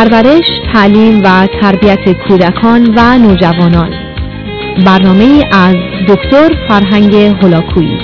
پرورش، 0.00 0.46
تعلیم 0.72 1.20
و 1.24 1.46
تربیت 1.46 2.28
کودکان 2.28 2.94
و 2.96 3.18
نوجوانان. 3.18 3.90
برنامه 4.86 5.48
از 5.52 5.74
دکتر 6.08 6.68
فرهنگ 6.68 7.14
هلاکویی 7.14 7.98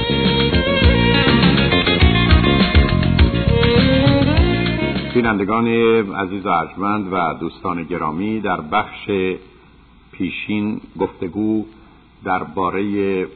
بینندگان 5.15 5.67
عزیز 6.15 6.47
و 6.47 6.49
ارجمند 6.49 7.13
و 7.13 7.35
دوستان 7.41 7.83
گرامی 7.83 8.41
در 8.41 8.61
بخش 8.61 9.11
پیشین 10.13 10.81
گفتگو 10.99 11.65
درباره 12.25 13.27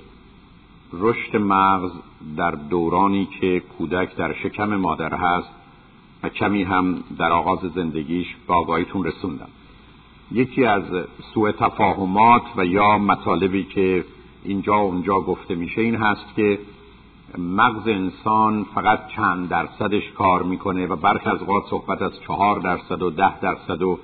رشد 0.93 1.37
مغز 1.37 1.91
در 2.37 2.51
دورانی 2.51 3.29
که 3.41 3.63
کودک 3.79 4.17
در 4.17 4.35
شکم 4.43 4.77
مادر 4.77 5.15
هست 5.15 5.60
و 6.23 6.29
کمی 6.29 6.63
هم 6.63 7.05
در 7.19 7.33
آغاز 7.33 7.59
زندگیش 7.75 8.27
به 8.47 8.55
آگاهیتون 8.55 9.05
رسوندم. 9.05 9.49
یکی 10.33 10.65
از 10.65 10.83
سوء 11.35 11.53
تفاهمات 11.53 12.43
و 12.57 12.67
یا 12.67 12.99
مطالبی 12.99 13.65
که 13.65 14.05
اینجا 14.45 14.75
و 14.75 14.91
اونجا 14.91 15.21
گفته 15.21 15.55
میشه 15.55 15.81
این 15.81 15.95
هست 15.95 16.35
که 16.37 16.59
مغز 17.39 17.89
انسان 17.89 18.67
فقط 18.75 19.09
چند 19.09 19.49
درصدش 19.49 20.13
کار 20.13 20.43
می‌کنه 20.43 20.87
و 20.87 20.97
برخی 20.97 21.29
از 21.29 21.41
اوقات 21.41 21.65
صحبت 21.71 22.03
از 22.03 22.21
چهار 22.21 22.61
درصد 22.61 23.03
و 23.03 23.11
ده 23.11 23.41
درصد 23.41 23.83
و 23.83 23.99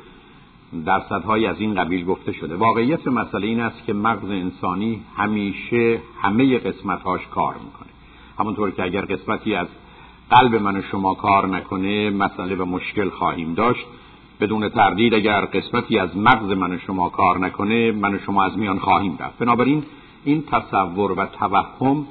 درصدهایی 0.87 1.47
از 1.47 1.61
این 1.61 1.75
قبیل 1.75 2.05
گفته 2.05 2.33
شده. 2.33 2.57
واقعیت 2.57 3.09
مسئله 3.09 3.47
این 3.47 3.61
است 3.61 3.85
که 3.87 3.93
مغز 3.93 4.31
انسانی 4.31 5.01
همیشه 5.17 6.01
همه 6.23 6.59
قسمتهاش 6.59 7.27
کار 7.27 7.55
می‌کنه. 7.55 7.89
همونطور 8.39 8.71
که 8.71 8.83
اگر 8.83 9.01
قسمتی 9.01 9.55
از 9.55 9.67
قلب 10.31 10.55
من 10.55 10.77
و 10.77 10.83
شما 10.83 11.15
کار 11.15 11.49
نکنه 11.49 12.11
مسئله 12.11 12.57
و 12.57 12.65
مشکل 12.65 13.09
خواهیم 13.09 13.55
داشت. 13.55 13.87
بدون 14.41 14.69
تردید 14.69 15.15
اگر 15.15 15.41
قسمتی 15.41 15.99
از 15.99 16.17
مغز 16.17 16.51
من 16.51 16.73
و 16.73 16.79
شما 16.79 17.09
کار 17.09 17.39
نکنه 17.39 17.93
من 17.93 18.15
و 18.15 18.19
شما 18.19 18.45
از 18.45 18.59
میان 18.59 18.79
خواهیم 18.79 19.17
رفت. 19.21 19.39
بنابراین 19.39 19.83
این 20.25 20.43
تصور 20.43 21.13
و 21.13 21.27
توهم 21.27 22.07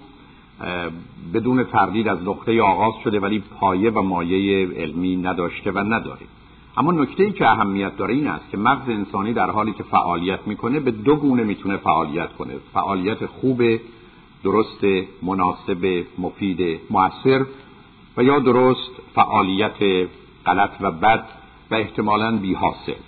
بدون 1.34 1.64
تردید 1.64 2.08
از 2.08 2.24
نقطه 2.24 2.62
آغاز 2.62 2.94
شده 3.04 3.20
ولی 3.20 3.44
پایه 3.60 3.90
و 3.90 4.02
مایه 4.02 4.68
علمی 4.68 5.16
نداشته 5.16 5.72
و 5.72 5.80
نداره. 5.80 6.26
اما 6.78 6.92
نکته 6.92 7.24
ای 7.24 7.32
که 7.32 7.48
اهمیت 7.48 7.98
داره 7.98 8.14
این 8.14 8.28
است 8.28 8.52
که 8.52 8.58
مغز 8.58 8.90
انسانی 8.90 9.34
در 9.34 9.52
حالی 9.52 9.72
که 9.72 9.84
فعالیت 9.84 10.40
می‌کنه 10.46 10.80
به 10.80 10.92
دو 10.92 11.16
گونه 11.16 11.44
می‌تونه 11.44 11.78
فعالیت 11.78 12.34
کنه. 12.34 12.54
فعالیت 12.74 13.26
خوب 13.26 13.62
درست 14.44 14.84
مناسب 15.22 16.04
مفید 16.18 16.80
موثر 16.90 17.46
و 18.18 18.24
یا 18.24 18.40
درست 18.40 18.92
فعالیت 19.16 20.08
غلط 20.46 20.72
و 20.82 20.92
بد 20.92 21.26
و 21.72 21.76
احتمالا 21.76 22.38
بی 22.38 22.54
حاصل 22.54 23.02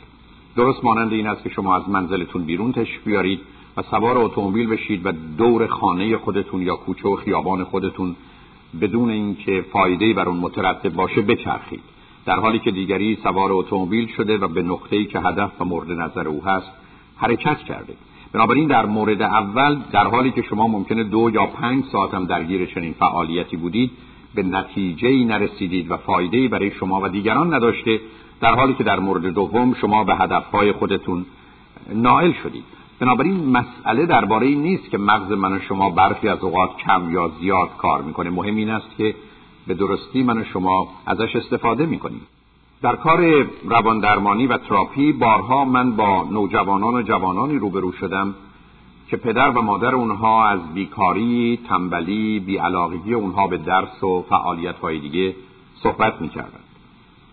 درست 0.56 0.84
مانند 0.84 1.14
این 1.14 1.28
است 1.28 1.44
که 1.44 1.50
شما 1.50 1.76
از 1.76 1.90
منزلتون 1.90 2.44
بیرون 2.44 2.72
تشریف 2.72 3.04
بیارید 3.04 3.40
و 3.78 3.82
سوار 3.82 4.18
اتومبیل 4.18 4.68
بشید 4.68 5.06
و 5.06 5.12
دور 5.38 5.68
خانه 5.68 6.18
خودتون 6.18 6.62
یا 6.62 6.76
کوچه 6.76 7.10
و 7.10 7.16
خیابان 7.16 7.64
خودتون 7.64 8.16
بدون 8.82 9.10
اینکه 9.10 9.66
فایده 9.72 10.14
بر 10.14 10.30
اون 10.30 10.38
مترتب 10.38 10.94
باشه 10.94 11.22
بچرخید. 11.22 11.84
در 12.26 12.40
حالی 12.40 12.60
که 12.60 12.72
دیگری 12.72 13.18
سوار 13.24 13.52
اتومبیل 13.52 14.08
شده 14.08 14.38
و 14.38 14.48
به 14.48 14.62
نقطه‌ای 14.62 15.06
که 15.06 15.20
هدف 15.20 15.52
و 15.62 15.66
مورد 15.66 15.92
نظر 15.92 16.28
او 16.28 16.44
هست 16.46 16.72
حرکت 17.18 17.58
کرده. 17.58 17.94
بنابراین 18.34 18.68
در 18.68 18.86
مورد 18.86 19.22
اول 19.22 19.80
در 19.92 20.08
حالی 20.08 20.32
که 20.32 20.42
شما 20.42 20.68
ممکنه 20.68 21.04
دو 21.04 21.30
یا 21.34 21.46
پنج 21.46 21.86
ساعت 21.92 22.14
هم 22.14 22.26
درگیر 22.26 22.66
چنین 22.66 22.94
فعالیتی 22.94 23.58
بودید 23.58 23.92
به 24.38 24.44
نتیجه 24.44 25.08
ای 25.08 25.26
نرسیدید 25.26 25.92
و 25.92 25.98
فایده 25.98 26.48
برای 26.48 26.72
شما 26.72 27.02
و 27.02 27.08
دیگران 27.08 27.54
نداشته 27.54 28.00
در 28.42 28.56
حالی 28.56 28.74
که 28.74 28.84
در 28.84 29.00
مورد 29.00 29.26
دوم 29.26 29.74
شما 29.74 30.04
به 30.04 30.16
هدفهای 30.16 30.72
خودتون 30.72 31.26
نائل 31.94 32.32
شدید. 32.44 32.64
بنابراین 33.00 33.50
مسئله 33.50 34.06
درباره 34.06 34.48
این 34.48 34.62
نیست 34.62 34.90
که 34.90 34.98
مغز 34.98 35.32
من 35.32 35.54
و 35.54 35.60
شما 35.60 35.90
برخی 35.90 36.28
از 36.28 36.44
اوقات 36.44 36.78
کم 36.78 37.12
یا 37.12 37.32
زیاد 37.40 37.70
کار 37.78 38.02
می‌کنه. 38.02 38.30
مهم 38.30 38.56
این 38.56 38.70
است 38.70 38.98
که 38.98 39.16
به 39.68 39.74
درستی 39.74 40.24
من 40.24 40.38
و 40.38 40.44
شما 40.44 40.88
ازش 41.06 41.36
استفاده 41.36 41.86
می‌کنیم. 41.86 42.22
در 42.82 42.96
کار 42.96 43.48
روان 43.64 44.00
درمانی 44.00 44.48
و 44.48 44.58
تراپی 44.58 45.12
بارها 45.12 45.66
من 45.66 45.96
با 45.96 46.24
نوجوانان 46.32 46.96
و 46.96 47.02
جوانانی 47.02 47.56
روبرو 47.56 47.92
شدم. 47.92 48.36
که 49.08 49.18
پدر 49.18 49.50
و 49.50 49.62
مادر 49.62 49.96
اونها 49.96 50.48
از 50.48 50.74
بیکاری، 50.74 51.60
تنبلی، 51.70 52.40
بیعلاقگی 52.40 53.14
اونها 53.14 53.48
به 53.48 53.58
درس 53.58 54.04
و 54.04 54.26
فعالیت 54.30 54.80
های 54.80 55.00
دیگه 55.00 55.36
صحبت 55.76 56.22
می‌کردند 56.22 56.64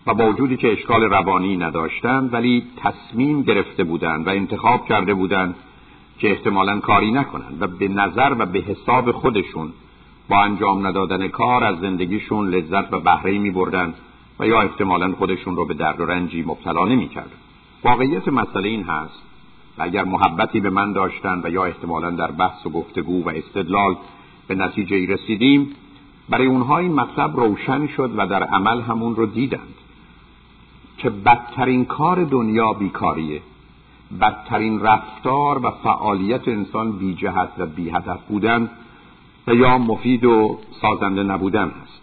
و 0.07 0.13
با 0.13 0.29
وجودی 0.29 0.57
که 0.57 0.71
اشکال 0.71 1.03
روانی 1.03 1.57
نداشتند 1.57 2.33
ولی 2.33 2.63
تصمیم 2.77 3.41
گرفته 3.41 3.83
بودند 3.83 4.27
و 4.27 4.29
انتخاب 4.29 4.85
کرده 4.85 5.13
بودند 5.13 5.55
که 6.19 6.31
احتمالا 6.31 6.79
کاری 6.79 7.11
نکنند 7.11 7.61
و 7.61 7.67
به 7.67 7.87
نظر 7.87 8.35
و 8.39 8.45
به 8.45 8.59
حساب 8.59 9.11
خودشون 9.11 9.73
با 10.29 10.43
انجام 10.43 10.87
ندادن 10.87 11.27
کار 11.27 11.63
از 11.63 11.79
زندگیشون 11.79 12.49
لذت 12.49 12.93
و 12.93 12.99
بهره 12.99 13.37
می 13.37 13.51
بردن 13.51 13.93
و 14.39 14.47
یا 14.47 14.61
احتمالا 14.61 15.11
خودشون 15.11 15.55
رو 15.55 15.65
به 15.65 15.73
درد 15.73 16.01
و 16.01 16.05
رنجی 16.05 16.43
مبتلا 16.43 16.85
نمی 16.85 17.09
کردن. 17.09 17.37
واقعیت 17.83 18.27
مسئله 18.27 18.69
این 18.69 18.83
هست 18.83 19.23
و 19.77 19.83
اگر 19.83 20.03
محبتی 20.03 20.59
به 20.59 20.69
من 20.69 20.93
داشتن 20.93 21.41
و 21.43 21.49
یا 21.49 21.65
احتمالا 21.65 22.11
در 22.11 22.31
بحث 22.31 22.65
و 22.65 22.69
گفتگو 22.69 23.23
و 23.23 23.29
استدلال 23.29 23.95
به 24.47 24.55
نتیجه 24.55 24.95
ای 24.95 25.05
رسیدیم 25.05 25.69
برای 26.29 26.47
اونها 26.47 26.77
این 26.77 26.93
مطلب 26.93 27.35
روشن 27.35 27.87
شد 27.87 28.11
و 28.17 28.27
در 28.27 28.43
عمل 28.43 28.81
همون 28.81 29.15
رو 29.15 29.25
دیدند. 29.25 29.73
که 30.97 31.09
بدترین 31.09 31.85
کار 31.85 32.23
دنیا 32.23 32.73
بیکاریه. 32.73 33.41
بدترین 34.21 34.79
رفتار 34.79 35.65
و 35.65 35.71
فعالیت 35.71 36.47
انسان 36.47 36.91
بی 36.91 37.13
جهت 37.13 37.49
و 37.57 37.65
بی 37.65 37.89
هدف 37.89 38.19
بودن 38.29 38.69
و 39.47 39.55
یا 39.55 39.77
مفید 39.77 40.25
و 40.25 40.59
سازنده 40.81 41.23
نبودن 41.23 41.67
هست 41.67 42.01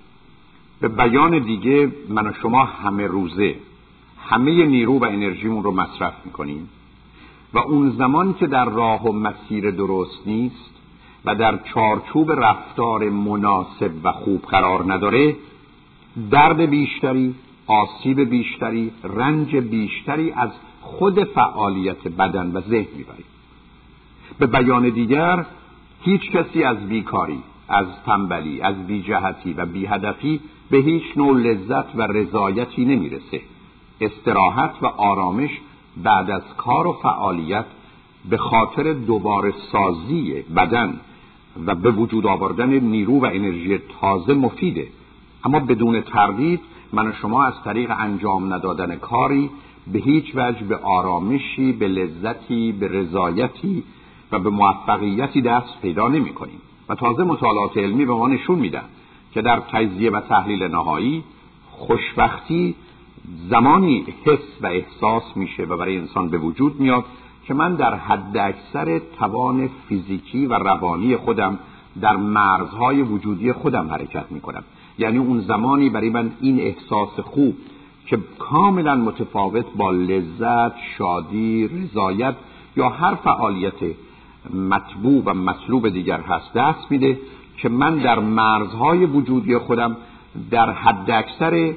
به 0.80 0.88
بیان 0.88 1.38
دیگه 1.38 1.92
من 2.08 2.26
و 2.26 2.32
شما 2.42 2.64
همه 2.64 3.06
روزه 3.06 3.54
همه 4.28 4.66
نیرو 4.66 4.98
و 4.98 5.04
انرژیمون 5.04 5.62
رو 5.62 5.72
مصرف 5.72 6.14
می‌کنیم. 6.24 6.68
و 7.54 7.58
اون 7.58 7.90
زمان 7.90 8.34
که 8.34 8.46
در 8.46 8.64
راه 8.64 9.04
و 9.04 9.12
مسیر 9.12 9.70
درست 9.70 10.26
نیست 10.26 10.70
و 11.24 11.34
در 11.34 11.58
چارچوب 11.74 12.32
رفتار 12.32 13.10
مناسب 13.10 13.90
و 14.04 14.12
خوب 14.12 14.42
قرار 14.42 14.92
نداره 14.92 15.36
درد 16.30 16.60
بیشتری 16.60 17.34
آسیب 17.66 18.20
بیشتری 18.20 18.90
رنج 19.04 19.56
بیشتری 19.56 20.32
از 20.32 20.50
خود 20.80 21.24
فعالیت 21.24 22.08
بدن 22.08 22.52
و 22.54 22.60
ذهن 22.60 22.88
می‌بریم. 22.96 23.24
به 24.38 24.46
بیان 24.46 24.88
دیگر 24.88 25.46
هیچ 26.02 26.30
کسی 26.30 26.62
از 26.62 26.88
بیکاری 26.88 27.42
از 27.68 27.86
تنبلی 28.06 28.60
از 28.60 28.86
بیجهتی 28.86 29.52
و 29.52 29.66
بیهدفی 29.66 30.40
به 30.70 30.78
هیچ 30.78 31.02
نوع 31.16 31.38
لذت 31.40 31.96
و 31.96 32.02
رضایتی 32.02 32.84
نمی‌رسه. 32.84 33.40
استراحت 34.00 34.74
و 34.82 34.86
آرامش 34.86 35.50
بعد 35.96 36.30
از 36.30 36.42
کار 36.56 36.86
و 36.86 36.92
فعالیت 36.92 37.64
به 38.30 38.36
خاطر 38.36 38.92
دوباره 38.92 39.54
سازی 39.72 40.44
بدن 40.56 41.00
و 41.66 41.74
به 41.74 41.90
وجود 41.90 42.26
آوردن 42.26 42.68
نیرو 42.68 43.20
و 43.20 43.24
انرژی 43.24 43.78
تازه 44.00 44.34
مفیده. 44.34 44.86
اما 45.44 45.60
بدون 45.60 46.00
تردید 46.00 46.60
من 46.92 47.08
و 47.08 47.12
شما 47.12 47.44
از 47.44 47.54
طریق 47.64 47.92
انجام 47.98 48.52
ندادن 48.52 48.96
کاری 48.96 49.50
به 49.92 49.98
هیچ 49.98 50.32
وجه 50.34 50.64
به 50.64 50.76
آرامشی 50.76 51.72
به 51.72 51.88
لذتی 51.88 52.72
به 52.72 52.88
رضایتی 52.88 53.82
و 54.32 54.38
به 54.38 54.50
موفقیتی 54.50 55.40
دست 55.40 55.80
پیدا 55.82 56.08
نمی 56.08 56.32
کنیم. 56.32 56.60
و 56.88 56.94
تازه 56.94 57.24
مطالعات 57.24 57.76
علمی 57.76 58.04
به 58.04 58.14
ما 58.14 58.28
نشون 58.28 58.58
میدن 58.58 58.84
که 59.32 59.42
در 59.42 59.60
تجزیه 59.60 60.10
و 60.10 60.20
تحلیل 60.20 60.62
نهایی 60.62 61.24
خوشبختی 61.70 62.74
زمانی 63.50 64.04
حس 64.24 64.62
و 64.62 64.66
احساس 64.66 65.22
میشه 65.36 65.62
و 65.64 65.76
برای 65.76 65.98
انسان 65.98 66.28
به 66.28 66.38
وجود 66.38 66.80
میاد 66.80 67.04
که 67.46 67.54
من 67.54 67.74
در 67.74 67.94
حد 67.94 68.36
اکثر 68.36 68.98
توان 69.18 69.70
فیزیکی 69.88 70.46
و 70.46 70.54
روانی 70.54 71.16
خودم 71.16 71.58
در 72.00 72.16
مرزهای 72.16 73.02
وجودی 73.02 73.52
خودم 73.52 73.88
حرکت 73.88 74.24
می‌کنم. 74.30 74.62
یعنی 74.98 75.18
اون 75.18 75.40
زمانی 75.40 75.88
برای 75.90 76.10
من 76.10 76.32
این 76.40 76.60
احساس 76.60 77.20
خوب 77.20 77.56
که 78.06 78.18
کاملا 78.38 78.96
متفاوت 78.96 79.66
با 79.76 79.90
لذت، 79.90 80.72
شادی، 80.98 81.68
رضایت 81.68 82.34
یا 82.76 82.88
هر 82.88 83.14
فعالیت 83.14 83.74
مطبوع 84.54 85.22
و 85.26 85.34
مطلوب 85.34 85.88
دیگر 85.88 86.20
هست 86.20 86.54
دست 86.54 86.90
میده 86.90 87.18
که 87.56 87.68
من 87.68 87.98
در 87.98 88.18
مرزهای 88.18 89.06
وجودی 89.06 89.58
خودم 89.58 89.96
در 90.50 90.70
حد 90.70 91.10
اکثر 91.10 91.74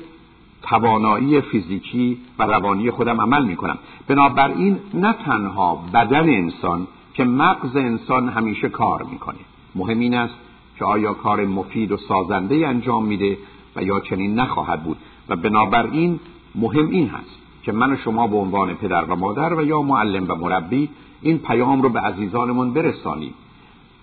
توانایی 0.70 1.42
فیزیکی 1.42 2.18
و 2.40 2.44
روانی 2.44 2.92
خودم 2.92 3.22
عمل 3.22 3.46
می‌کنم. 3.46 3.78
بنابراین 4.08 4.80
نه 4.94 5.14
تنها 5.14 5.84
بدن 5.94 6.30
انسان 6.30 6.88
که 7.14 7.24
مغز 7.24 7.76
انسان 7.76 8.30
همیشه 8.30 8.70
کار 8.70 9.04
می‌کنه. 9.04 9.38
مهم 9.76 10.00
این 10.00 10.14
است 10.14 10.34
که 10.78 10.86
آیا 10.86 11.14
کار 11.14 11.46
مفید 11.46 11.92
و 11.92 11.98
سازنده 11.98 12.68
انجام 12.68 13.06
میده 13.06 13.38
و 13.76 13.84
یا 13.84 14.00
چنین 14.00 14.40
نخواهد 14.40 14.84
بود. 14.84 14.98
و 15.30 15.36
بنابراین 15.36 16.20
مهم 16.56 16.90
این 16.90 17.08
هست 17.08 17.40
که 17.64 17.72
من 17.72 17.94
و 17.94 17.98
شما 17.98 18.28
به 18.28 18.38
عنوان 18.38 18.74
پدر 18.74 19.06
و 19.06 19.16
مادر 19.16 19.54
و 19.54 19.64
یا 19.64 19.82
معلم 19.82 20.26
و 20.28 20.36
مربی 20.36 20.90
این 21.22 21.38
پیام 21.38 21.82
رو 21.82 21.90
به 21.90 22.00
عزیزانمون 22.00 22.74
برسانیم. 22.74 23.34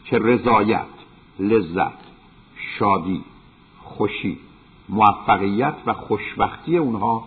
که 0.05 0.19
رضایت 0.19 0.87
لذت 1.39 1.99
شادی 2.79 3.25
خوشی. 3.83 4.39
موفقیت 4.89 5.75
و 5.87 5.93
خوشبختی 5.93 6.77
اونها 6.77 7.25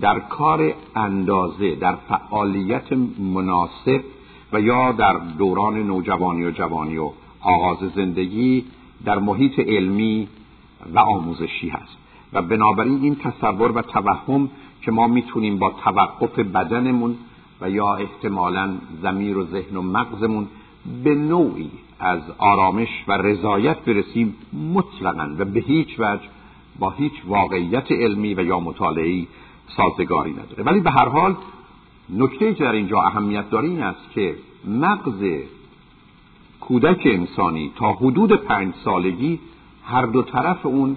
در 0.00 0.20
کار 0.20 0.74
اندازه 0.96 1.74
در 1.74 1.94
فعالیت 1.94 2.92
مناسب 3.18 4.04
و 4.52 4.60
یا 4.60 4.92
در 4.92 5.12
دوران 5.38 5.76
نوجوانی 5.76 6.44
و 6.44 6.50
جوانی 6.50 6.96
و 6.96 7.10
آغاز 7.40 7.78
زندگی 7.96 8.64
در 9.04 9.18
محیط 9.18 9.58
علمی 9.58 10.28
و 10.94 10.98
آموزشی 10.98 11.68
هست. 11.68 11.96
و 12.32 12.42
بنابراین 12.42 13.02
این 13.02 13.16
تصور 13.16 13.72
و 13.72 13.82
توهم 13.82 14.50
که 14.82 14.90
ما 14.90 15.06
می‌تونیم 15.06 15.58
با 15.58 15.70
توقف 15.70 16.38
بدنمون 16.38 17.16
و 17.60 17.70
یا 17.70 17.94
احتمالا 17.94 18.74
زمیر 19.02 19.38
و 19.38 19.44
ذهن 19.44 19.76
و 19.76 19.82
مغزمون 19.82 20.48
به 21.04 21.14
نوعی 21.14 21.70
از 22.00 22.20
آرامش 22.38 22.88
و 23.08 23.12
رضایت 23.12 23.78
برسیم 23.84 24.34
مطلقا 24.74 25.34
و 25.38 25.44
به 25.44 25.60
هیچ 25.60 26.00
وجه 26.00 26.22
با 26.78 26.90
هیچ 26.90 27.12
واقعیت 27.26 27.92
علمی 27.92 28.34
و 28.34 28.44
یا 28.44 28.60
مطالعی 28.60 29.28
سازگاری 29.76 30.32
نداره. 30.32 30.62
ولی 30.62 30.80
به 30.80 30.90
هر 30.90 31.08
حال 31.08 31.36
نکته 32.10 32.54
که 32.54 32.64
در 32.64 32.72
اینجا 32.72 33.00
اهمیت 33.00 33.50
داره 33.50 33.68
این 33.68 33.82
است 33.82 34.10
که 34.10 34.36
مغز 34.64 35.24
کودک 36.60 37.02
انسانی 37.04 37.72
تا 37.76 37.92
حدود 37.92 38.32
پنج 38.32 38.74
سالگی 38.84 39.40
هر 39.84 40.06
دو 40.06 40.22
طرف 40.22 40.66
اون 40.66 40.96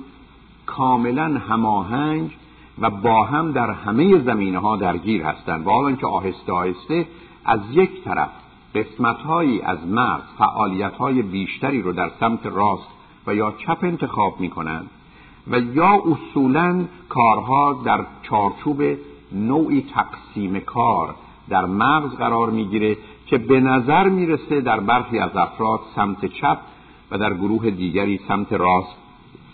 کاملا 0.65 1.41
هماهنگ 1.49 2.31
و 2.79 2.89
با 2.89 3.23
هم 3.23 3.51
در 3.51 3.71
همه 3.71 4.19
زمینه 4.19 4.59
ها 4.59 4.75
درگیر 4.75 5.23
هستند. 5.23 5.67
و 5.67 5.69
حالا 5.69 5.95
که 5.95 6.07
آهسته 6.07 6.51
آهسته 6.51 7.07
از 7.45 7.59
یک 7.71 8.03
طرف 8.03 8.29
قسمت 8.75 9.17
هایی 9.17 9.61
از 9.61 9.87
مغز 9.87 10.23
فعالیت 10.37 10.93
های 10.93 11.21
بیشتری 11.21 11.81
رو 11.81 11.93
در 11.93 12.11
سمت 12.19 12.45
راست 12.45 12.87
و 13.27 13.35
یا 13.35 13.53
چپ 13.57 13.77
انتخاب 13.81 14.39
می 14.39 14.49
کنند 14.49 14.89
و 15.51 15.59
یا 15.59 16.03
اصولا 16.05 16.85
کارها 17.09 17.81
در 17.85 18.05
چارچوب 18.23 18.83
نوعی 19.31 19.85
تقسیم 19.95 20.59
کار 20.59 21.15
در 21.49 21.65
مغز 21.65 22.09
قرار 22.09 22.49
می‌گیره 22.49 22.97
که 23.27 23.37
به 23.37 23.59
نظر 23.59 24.09
می‌رسه 24.09 24.61
در 24.61 24.79
برخی 24.79 25.19
از 25.19 25.35
افراد 25.35 25.79
سمت 25.95 26.25
چپ 26.25 26.57
و 27.11 27.17
در 27.17 27.33
گروه 27.33 27.69
دیگری 27.69 28.19
سمت 28.27 28.53
راست 28.53 28.95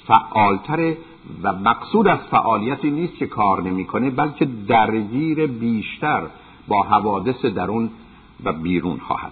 فعالتره 0.08 0.98
و 1.44 1.54
مقصود 1.54 2.08
از 2.08 2.20
فعالیتی 2.32 2.92
نیست 2.92 3.16
که 3.16 3.28
کار 3.28 3.62
نمی‌کنه 3.62 4.10
بلکه 4.10 4.48
درگیر 4.68 5.48
بیشتر 5.48 6.22
با 6.68 6.84
حوادث 6.84 7.46
درون 7.46 7.90
و 8.44 8.54
بیرون 8.54 8.98
خواهد 8.98 9.32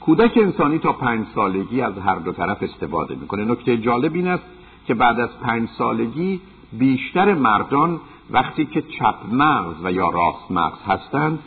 کودک 0.00 0.32
انسانی 0.36 0.78
تا 0.78 0.92
پنج 0.92 1.26
سالگی 1.34 1.80
از 1.80 1.98
هر 1.98 2.14
دو 2.14 2.32
طرف 2.32 2.62
استفاده 2.62 3.14
می‌کنه. 3.14 3.44
نکته 3.44 3.76
جالب 3.76 4.14
این 4.14 4.28
است 4.28 4.44
که 4.88 4.94
بعد 4.94 5.20
از 5.20 5.40
پنج 5.40 5.68
سالگی 5.78 6.40
بیشتر 6.72 7.34
مردان 7.34 8.00
وقتی 8.30 8.64
که 8.66 8.82
چپ 8.82 9.14
مغز 9.32 9.74
و 9.84 9.92
یا 9.92 10.08
راست 10.08 10.50
مغز 10.50 10.78
هستند 10.86 11.38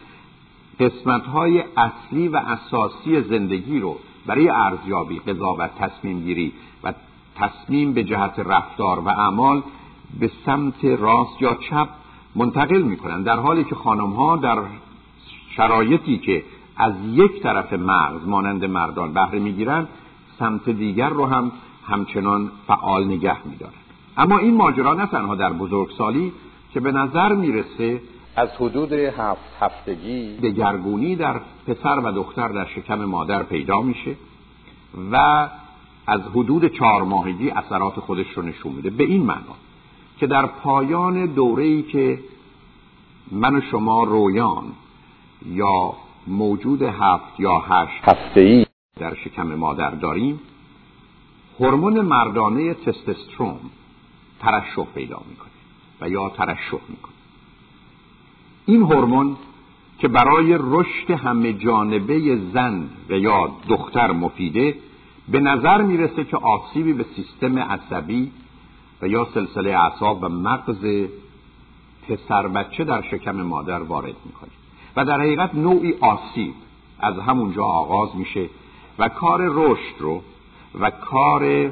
قسمت 0.79 1.25
های 1.25 1.63
اصلی 1.77 2.27
و 2.27 2.35
اساسی 2.35 3.21
زندگی 3.21 3.79
رو 3.79 3.97
برای 4.25 4.49
ارزیابی 4.49 5.19
قضاوت 5.19 5.75
تصمیم 5.79 6.21
گیری 6.21 6.53
و 6.83 6.93
تصمیم 7.35 7.93
به 7.93 8.03
جهت 8.03 8.39
رفتار 8.39 8.99
و 8.99 9.07
اعمال 9.07 9.63
به 10.19 10.31
سمت 10.45 10.85
راست 10.85 11.41
یا 11.41 11.53
چپ 11.69 11.87
منتقل 12.35 12.81
می‌کنن 12.81 13.23
در 13.23 13.39
حالی 13.39 13.63
که 13.63 13.75
خانم 13.75 14.11
ها 14.11 14.37
در 14.37 14.57
شرایطی 15.55 16.17
که 16.17 16.43
از 16.77 16.93
یک 17.05 17.41
طرف 17.43 17.73
مغز 17.73 18.27
مانند 18.27 18.65
مردان 18.65 19.13
بهره 19.13 19.39
می‌گیرند 19.39 19.87
سمت 20.39 20.69
دیگر 20.69 21.09
رو 21.09 21.25
هم 21.25 21.51
همچنان 21.87 22.51
فعال 22.67 23.05
نگه 23.05 23.47
میدارن 23.47 23.73
اما 24.17 24.37
این 24.37 24.55
ماجرا 24.55 24.93
نه 24.93 25.05
تنها 25.05 25.35
در 25.35 25.53
بزرگسالی 25.53 26.33
که 26.73 26.79
به 26.79 26.91
نظر 26.91 27.33
می‌رسه 27.33 28.01
از 28.35 28.49
حدود 28.49 28.93
هفت 28.93 29.41
هفتگی 29.59 30.37
دگرگونی 30.37 31.15
در 31.15 31.41
پسر 31.67 31.99
و 31.99 32.11
دختر 32.11 32.47
در 32.47 32.65
شکم 32.65 33.05
مادر 33.05 33.43
پیدا 33.43 33.81
میشه 33.81 34.15
و 35.11 35.47
از 36.07 36.21
حدود 36.21 36.67
چهار 36.77 37.03
ماهگی 37.03 37.49
اثرات 37.49 37.99
خودش 37.99 38.27
رو 38.35 38.43
نشون 38.43 38.71
میده. 38.71 38.89
به 38.89 39.03
این 39.03 39.23
معنا 39.23 39.55
که 40.19 40.27
در 40.27 40.45
پایان 40.45 41.25
دوره 41.25 41.63
ای 41.63 41.81
که 41.81 42.19
من 43.31 43.55
و 43.55 43.61
شما 43.61 44.03
رویان 44.03 44.63
یا 45.45 45.93
موجود 46.27 46.81
هفت 46.81 47.39
یا 47.39 47.59
هشت 47.59 48.03
هفته 48.03 48.41
ای 48.41 48.65
در 48.99 49.15
شکم 49.15 49.55
مادر 49.55 49.89
داریم 49.89 50.39
هورمون 51.61 52.01
مردانه 52.01 52.73
تستوسترون 52.73 53.59
ترشح 54.39 54.85
پیدا 54.95 55.21
می‌کنه 55.29 55.51
و 56.01 56.09
یا 56.09 56.29
ترشح 56.29 56.79
می‌کنه. 56.89 57.13
این 58.65 58.81
هورمون 58.81 59.37
که 59.99 60.07
برای 60.07 60.57
رشد 60.59 61.11
همه 61.11 61.53
جانبه 61.53 62.39
زن 62.53 62.89
و 63.09 63.13
یا 63.13 63.51
دختر 63.67 64.11
مفیده 64.11 64.75
به 65.29 65.39
نظر 65.39 65.81
می‌رسه 65.81 66.23
که 66.23 66.37
آسیبی 66.37 66.93
به 66.93 67.05
سیستم 67.15 67.59
عصبی 67.59 68.31
و 69.01 69.07
یا 69.07 69.27
سلسله 69.33 69.71
اعصاب 69.71 70.23
و 70.23 70.29
مغز 70.29 71.07
پسر 72.07 72.47
بچه 72.47 72.83
در 72.83 73.01
شکم 73.01 73.41
مادر 73.41 73.81
وارد 73.81 74.15
می‌کنه. 74.25 74.51
و 74.95 75.05
در 75.05 75.19
حقیقت 75.19 75.55
نوعی 75.55 75.93
آسیب 76.01 76.53
از 76.99 77.19
همونجا 77.19 77.63
آغاز 77.63 78.15
میشه 78.15 78.49
و 78.99 79.09
کار 79.09 79.41
رشد 79.53 79.95
رو 79.99 80.21
و 80.79 80.89
کار 80.89 81.71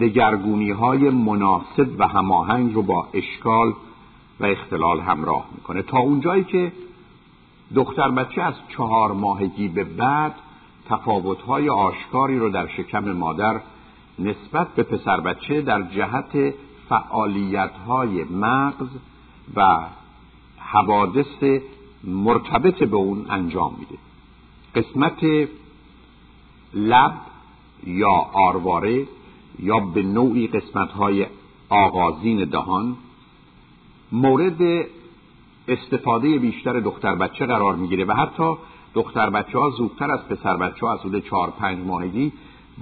دگرگونی 0.00 0.70
های 0.70 1.10
مناسب 1.10 1.88
و 1.98 2.08
هماهنگ 2.08 2.74
رو 2.74 2.82
با 2.82 3.08
اشکال 3.12 3.72
و 4.40 4.44
اختلال 4.44 5.00
همراه 5.00 5.46
می‌کنه. 5.54 5.82
تا 5.82 5.98
اونجایی 5.98 6.44
که 6.44 6.72
دختر 7.74 8.10
بچه 8.10 8.42
از 8.42 8.54
چهار 8.68 9.12
ماهگی 9.12 9.68
به 9.68 9.84
بعد 9.84 10.34
تفاوت‌های 10.88 11.70
آشکاری 11.70 12.38
رو 12.38 12.50
در 12.50 12.68
شکم 12.68 13.12
مادر 13.12 13.60
نسبت 14.18 14.68
به 14.74 14.82
پسر 14.82 15.20
بچه 15.20 15.60
در 15.60 15.82
جهت 15.82 16.54
فعالیت‌های 16.88 18.24
مغز 18.24 18.88
و 19.56 19.80
حوادث 20.58 21.44
مرتبط 22.04 22.82
به 22.82 22.96
اون 22.96 23.26
انجام 23.30 23.76
میده. 23.78 23.98
قسمت 24.74 25.48
لب 26.74 27.14
یا 27.86 28.26
آرواره 28.32 29.06
یا 29.58 29.80
به 29.80 30.02
نوعی 30.02 30.46
قسمت‌های 30.46 31.26
آغازین 31.68 32.44
دهان. 32.44 32.96
مورد 34.12 34.86
استفاده 35.68 36.38
بیشتر 36.38 36.80
دختر 36.80 37.14
بچه 37.14 37.46
قرار 37.46 37.76
می‌گیره 37.76 38.04
و 38.04 38.12
حتی 38.12 38.54
دختر 38.94 39.30
بچه 39.30 39.58
ها 39.58 39.70
زودتر 39.70 40.10
از 40.10 40.28
پسر 40.28 40.56
بچه 40.56 40.86
ها 40.86 40.92
از 40.92 41.00
حدود 41.00 41.24
چهار 41.24 41.50
پنج 41.50 41.78
ماهگی 41.86 42.32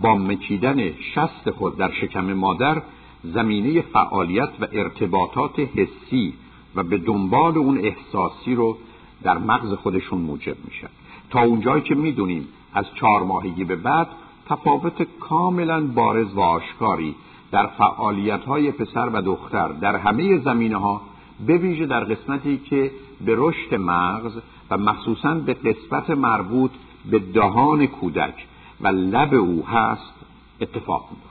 با 0.02 0.14
مکیدن 0.14 0.92
شست 0.92 1.50
خود 1.50 1.76
در 1.76 1.90
شکم 1.92 2.32
مادر 2.32 2.82
زمینه 3.25 3.82
فعالیت 3.82 4.49
و 4.61 4.66
ارتباطات 4.73 5.61
حسی 5.61 6.35
و 6.75 6.82
به 6.82 6.99
دنبال 6.99 7.59
اون 7.59 7.78
احساسی 7.78 8.54
رو 8.54 8.78
در 9.23 9.38
مغز 9.38 9.73
خودشون 9.73 10.18
موجب 10.18 10.56
میشن. 10.64 10.88
تا 11.30 11.40
اونجایی 11.40 11.82
که 11.82 11.94
می‌دونیم 11.94 12.49
از 12.75 12.85
چهار 12.94 13.23
ماهگی 13.23 13.64
به 13.64 13.76
بعد 13.76 14.09
تفاوت 14.49 15.03
کاملا 15.21 15.87
بارز 15.87 16.35
و 16.35 16.41
آشکاری 16.41 17.15
در 17.51 17.67
فعالیت 17.67 18.45
های 18.45 18.71
پسر 18.71 19.09
و 19.09 19.23
دختر 19.23 19.69
در 19.69 19.97
همه 19.97 20.39
زمینه 20.39 20.77
ها 20.77 21.01
به 21.47 21.57
ویژه 21.59 21.87
در 21.87 22.05
قسمتی 22.05 22.59
که 22.59 22.91
به 23.21 23.35
رشد 23.39 23.75
مغز 23.75 24.33
و 24.71 24.79
مخصوصا 24.79 25.35
به 25.35 25.55
قسمت 25.55 26.11
مربوط 26.11 26.71
به 27.11 27.19
دهان 27.19 27.87
کودک 27.87 28.47
و 28.81 28.89
لب 28.89 29.35
او 29.35 29.67
هست 29.67 30.15
اتفاق 30.61 31.09
میفته 31.11 31.29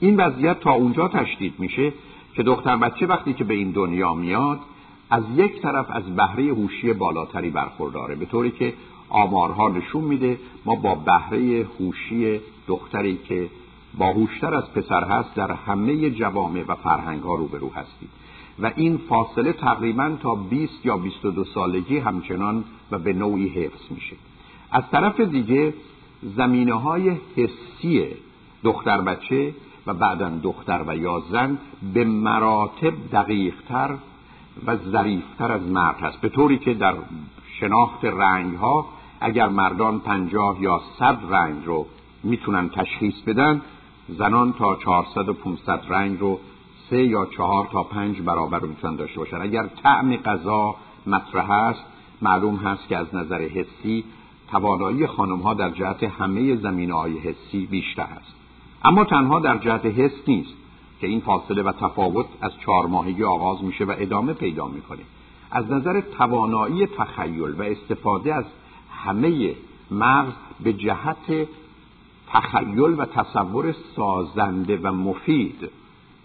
این 0.00 0.16
وضعیت 0.20 0.60
تا 0.60 0.72
اونجا 0.72 1.08
تشدید 1.08 1.54
میشه 1.58 1.92
که 2.34 2.42
دختر 2.42 2.76
بچه 2.76 3.06
وقتی 3.06 3.32
که 3.32 3.44
به 3.44 3.54
این 3.54 3.70
دنیا 3.70 4.14
میاد 4.14 4.60
از 5.10 5.22
یک 5.36 5.62
طرف 5.62 5.86
از 5.90 6.16
بهره 6.16 6.44
هوشی 6.44 6.92
بالاتری 6.92 7.50
برخورداره 7.50 8.14
به 8.14 8.26
طوری 8.26 8.50
که 8.50 8.74
آمارها 9.08 9.68
نشون 9.68 10.04
میده 10.04 10.38
ما 10.64 10.74
با 10.74 10.94
بهره 10.94 11.66
هوشی 11.80 12.40
دختری 12.66 13.18
که 13.28 13.48
باهوشتر 13.98 14.54
از 14.54 14.72
پسر 14.72 15.04
هست 15.04 15.34
در 15.34 15.52
همه 15.52 16.10
جوامع 16.10 16.64
و 16.68 16.74
فرهنگ 16.74 17.22
ها 17.22 17.34
روبرو 17.34 17.70
هستیم. 17.70 18.08
و 18.62 18.72
این 18.76 18.96
فاصله 19.08 19.52
تقریبا 19.52 20.16
تا 20.22 20.34
20 20.34 20.86
یا 20.86 20.96
22 20.96 21.44
سالگی 21.44 21.98
همچنان 21.98 22.64
و 22.90 22.98
به 22.98 23.12
نوعی 23.12 23.48
حفظ 23.48 23.80
میشه. 23.90 24.16
از 24.70 24.82
طرف 24.92 25.20
دیگه 25.20 25.74
زمینه 26.36 26.74
های 26.74 27.16
حسی 27.36 28.06
دختر 28.64 29.00
بچه 29.00 29.54
و 29.86 29.94
بعدا 29.94 30.28
دختر 30.42 30.84
و 30.86 30.96
یا 30.96 31.22
زن 31.30 31.58
به 31.94 32.04
مراتب 32.04 32.92
دقیقتر 33.12 33.94
و 34.66 34.76
ظریفتر 34.76 35.52
از 35.52 35.62
مرد 35.62 36.00
هست. 36.00 36.20
به 36.20 36.28
طوری 36.28 36.58
که 36.58 36.74
در 36.74 36.94
شناخت 37.60 38.04
رنگ 38.04 38.54
ها 38.54 38.86
اگر 39.20 39.48
مردان 39.48 40.00
پنجاه 40.00 40.62
یا 40.62 40.80
صد 40.98 41.18
رنگ 41.30 41.62
رو 41.64 41.86
می‌تونن 42.22 42.68
تشخیص 42.68 43.14
بدن 43.26 43.62
زنان 44.08 44.52
تا 44.52 44.76
400 44.76 45.28
و 45.28 45.34
500 45.34 45.80
رنگ 45.88 46.20
رو 46.20 46.38
سه 46.90 47.04
یا 47.04 47.26
چهار 47.26 47.68
تا 47.72 47.82
پنج 47.82 48.20
برابر 48.20 48.58
رو 48.58 48.68
می‌تونن 48.68 48.96
داشته 48.96 49.18
باشن. 49.18 49.40
اگر 49.40 49.66
طعم 49.82 50.16
غذا 50.16 50.74
مطرح 51.06 51.50
است 51.50 51.84
معلوم 52.22 52.56
هست 52.56 52.88
که 52.88 52.96
از 52.96 53.14
نظر 53.14 53.42
حسی 53.42 54.04
توانایی 54.50 55.06
خانم 55.06 55.38
ها 55.38 55.54
در 55.54 55.70
جهت 55.70 56.02
همه 56.02 56.56
زمین 56.56 56.90
های 56.90 57.18
حسی 57.18 57.66
بیشتر 57.66 58.02
است. 58.02 58.34
اما 58.84 59.04
تنها 59.04 59.40
در 59.40 59.58
جهت 59.58 59.86
حس 59.86 60.28
نیست 60.28 60.54
که 61.00 61.06
این 61.06 61.20
فاصله 61.20 61.62
و 61.62 61.72
تفاوت 61.72 62.26
از 62.40 62.52
چهار 62.64 62.86
ماهگی 62.86 63.24
آغاز 63.24 63.64
میشه 63.64 63.84
و 63.84 63.94
ادامه 63.98 64.32
پیدا 64.32 64.66
می‌کنه. 64.66 65.02
از 65.50 65.70
نظر 65.70 66.00
توانایی 66.00 66.86
تخیل 66.86 67.54
و 67.58 67.62
استفاده 67.62 68.34
از 68.34 68.44
همه 69.04 69.54
مغز 69.90 70.32
به 70.60 70.72
جهت 70.72 71.48
تخیل 72.28 72.94
و 72.98 73.04
تصور 73.04 73.74
سازنده 73.96 74.76
و 74.82 74.92
مفید 74.92 75.70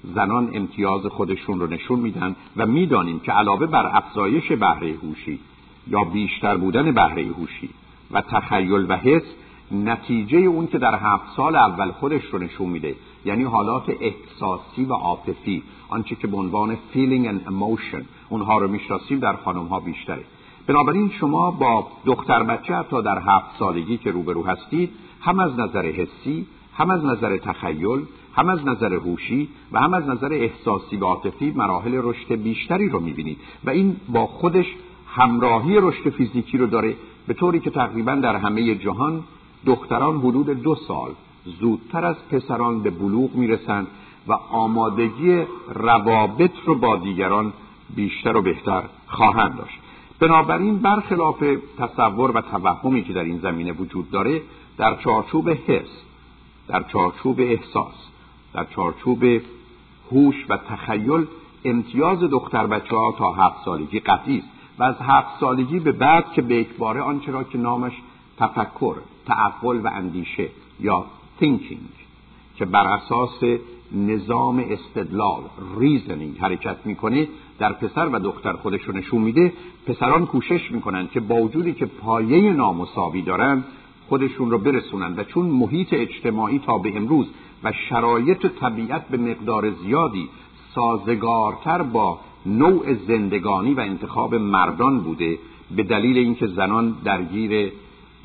زنان 0.04 0.50
امتیاز 0.54 1.06
خودشون 1.06 1.60
رو 1.60 1.68
نشون 1.68 2.00
میدن 2.00 2.36
و 2.58 2.66
می‌دانیم 2.66 3.20
که 3.20 3.32
علاوه 3.32 3.66
بر 3.66 3.98
افزایش 3.98 4.52
بهره 4.52 4.94
هوشی 5.04 5.40
یا 5.88 6.04
بیشتر 6.04 6.58
بودن 6.58 6.92
بهره 6.92 7.28
هوشی 7.28 7.70
و 8.12 8.22
تخیل 8.22 8.86
و 8.90 8.98
حس 8.98 9.24
نتیجه 9.72 10.38
اون 10.38 10.68
که 10.68 10.78
در 10.78 10.96
هفت 10.96 11.36
سال 11.36 11.56
اول 11.56 11.92
خودش 11.92 12.26
رو 12.32 12.40
نشون 12.40 12.70
میده 12.70 12.96
یعنی 13.26 13.44
حالات 13.44 13.90
احساسی 13.90 14.86
و 14.86 14.94
عاطفی 14.94 15.64
آنچه 15.90 16.16
که 16.16 16.28
به 16.28 16.38
عنوان 16.38 16.78
feeling 16.94 17.28
and 17.28 17.50
emotion 17.50 18.04
اونها 18.30 18.58
رو 18.58 18.68
می‌شناسیم 18.68 19.20
در 19.20 19.36
خانم 19.36 19.66
ها 19.66 19.80
بیشتره. 19.80 20.24
بنابراین 20.68 21.12
شما 21.20 21.52
با 21.52 21.88
دختر 22.06 22.44
بچه 22.44 22.76
حتی 22.76 23.02
در 23.02 23.20
هفت 23.20 23.60
سالگی 23.60 23.98
که 23.98 24.12
روبرو 24.12 24.46
هستید 24.46 24.90
هم 25.22 25.40
از 25.40 25.60
نظر 25.60 25.86
حسی 25.86 26.46
هم 26.78 26.90
از 26.90 27.06
نظر 27.06 27.38
تخیل 27.38 28.06
هم 28.36 28.50
از 28.50 28.66
نظر 28.66 28.94
هوشی 28.94 29.50
و 29.72 29.80
هم 29.80 29.94
از 29.94 30.08
نظر 30.08 30.34
احساسی 30.34 30.98
و 30.98 31.06
عاطفی 31.06 31.52
مراحل 31.56 32.00
رشد 32.04 32.36
بیشتری 32.36 32.90
رو 32.90 33.00
می‌بینید 33.00 33.38
و 33.64 33.70
این 33.70 33.96
با 34.10 34.28
خودش 34.28 34.66
همراهی 35.08 35.78
رشد 35.82 36.10
فیزیکی 36.10 36.58
رو 36.58 36.68
داره 36.68 36.96
به 37.28 37.34
طوری 37.34 37.60
که 37.60 37.70
تقریبا 37.70 38.16
در 38.16 38.36
همه 38.36 38.76
جهان 38.76 39.24
دختران 39.66 40.18
حدود 40.18 40.50
دو 40.50 40.76
سال 40.76 41.12
زودتر 41.60 42.06
از 42.06 42.16
پسران 42.32 42.80
به 42.80 42.90
بلوغ 42.90 43.36
می‌رسند 43.36 43.88
و 44.28 44.34
آمادگی 44.52 45.44
روابط 45.74 46.52
رو 46.66 46.76
با 46.76 46.96
دیگران 46.96 47.54
بیشتر 47.96 48.38
و 48.38 48.42
بهتر 48.42 48.84
خواهند 49.08 49.58
داشت. 49.58 49.83
بنابراین 50.24 50.78
برخلاف 50.80 51.44
تصور 51.78 52.32
و 52.32 52.42
توهمی 52.42 53.04
که 53.04 53.14
در 53.14 53.24
این 53.24 53.40
زمینه 53.40 53.72
وجود 53.72 54.12
داره 54.12 54.42
در 54.78 54.96
چارچوب 54.96 55.50
حس 55.50 56.04
در 56.68 56.84
چارچوب 56.84 57.40
احساس 57.40 57.96
در 58.54 58.64
چارچوب 58.64 59.24
هوش 60.12 60.46
و 60.50 60.58
تخیل 60.58 61.26
امتیاز 61.66 62.20
دختر 62.20 62.68
بچه 62.68 62.96
ها 62.96 63.16
تا 63.18 63.32
هفت 63.32 63.66
سالگی 63.66 64.00
قطعی 64.00 64.38
است. 64.38 64.48
و 64.80 64.84
از 64.84 64.96
هفت 65.02 65.40
سالگی 65.40 65.80
به 65.80 65.92
بعد 65.92 66.32
که 66.32 66.42
به 66.42 66.60
اکباره 66.60 67.02
آنچه 67.02 67.32
را 67.32 67.44
که 67.44 67.58
نامش 67.58 67.94
تفکر 68.38 68.96
تعقل 69.26 69.80
و 69.84 69.88
اندیشه 69.88 70.50
یا 70.80 71.06
thinking 71.42 72.04
که 72.56 72.66
بر 72.66 72.88
اساس 72.88 73.44
نظام 73.92 74.66
استدلال 74.70 75.42
reasoning 75.80 76.38
حرکت 76.38 76.78
می‌کنه 76.86 77.28
در 77.60 77.74
پسر 77.74 78.10
و 78.14 78.20
دختر 78.20 78.54
خودش 78.54 78.84
رو 78.84 78.98
نشون 78.98 79.22
میده 79.22 79.54
پسران 79.86 80.26
کوشش 80.26 80.72
می‌کنن 80.72 81.08
که 81.08 81.20
با 81.20 81.36
وجودی 81.36 81.74
که 81.74 81.86
پایه 81.86 82.54
نامساوی 82.54 83.22
دارن 83.22 83.64
خودشون 84.10 84.52
رو 84.52 84.58
برسونن 84.58 85.14
و 85.18 85.24
چون 85.24 85.46
محیط 85.46 85.88
اجتماعی 85.92 86.60
تا 86.60 86.78
به 86.78 86.98
امروز 86.98 87.28
و 87.64 87.72
شرایط 87.90 88.46
طبیعت 88.46 89.08
به 89.08 89.18
مقدار 89.18 89.72
زیادی 89.72 90.30
سازگارتر 90.76 91.82
با 91.82 92.20
نوع 92.46 92.94
زندگانی 92.94 93.74
و 93.74 93.80
انتخاب 93.80 94.36
مردان 94.36 95.00
بوده 95.00 95.38
به 95.76 95.84
دلیل 95.84 96.18
اینکه 96.18 96.48
زنان 96.48 96.96
درگیر 97.04 97.72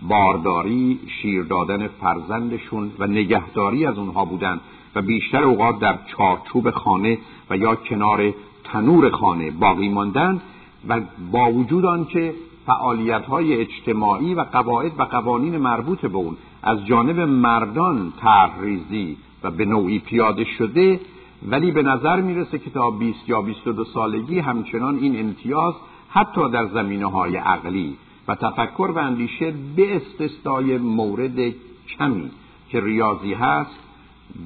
بارداری 0.03 1.01
شیر 1.23 1.43
دادن 1.43 1.89
فرزندشون 1.89 2.93
و 2.99 3.07
نگهداری 3.07 3.87
از 3.87 3.99
اونها 3.99 4.25
بودند 4.25 4.61
و 4.95 5.03
بیشتر 5.03 5.43
اوقات 5.43 5.79
در 5.79 5.99
چارچوب 6.07 6.71
خانه 6.71 7.19
و 7.51 7.57
یا 7.57 7.75
کنار 7.75 8.35
تنور 8.73 9.11
خانه 9.11 9.51
باقی 9.51 9.89
ماندن 9.89 10.41
و 10.89 11.01
با 11.33 11.53
وجود 11.53 11.85
آنکه 11.85 12.35
فعالیت 12.67 13.25
های 13.25 13.61
اجتماعی 13.61 14.35
و 14.35 14.41
قواعد 14.41 14.93
و 14.99 15.03
قوانین 15.03 15.59
مربوط 15.59 16.01
به 16.01 16.17
اون 16.17 16.37
از 16.63 16.87
جانب 16.87 17.21
مردان 17.21 18.13
تحریزی 18.21 19.17
و 19.43 19.51
به 19.51 19.65
نوعی 19.65 19.99
پیاده 19.99 20.45
شده 20.45 21.01
ولی 21.49 21.71
به 21.71 21.83
نظر 21.83 22.21
می‌رسه 22.21 22.59
که 22.59 22.71
تا 22.71 22.91
20 22.91 23.29
یا 23.29 23.43
22 23.43 23.85
سالگی 23.85 24.39
همچنان 24.39 24.99
این 24.99 25.21
امتیاز 25.21 25.75
حتی 26.11 26.51
در 26.51 26.67
زمینه 26.67 27.07
های 27.07 27.37
عقلی 27.37 27.97
و 28.29 28.35
تفکر 28.35 28.91
و 28.95 28.99
اندیشه 28.99 29.55
به 29.77 29.97
استثنای 29.97 30.79
مورد 30.79 31.55
کمی 31.99 32.31
که 32.69 32.81
ریاضی 32.81 33.35
هست 33.35 33.79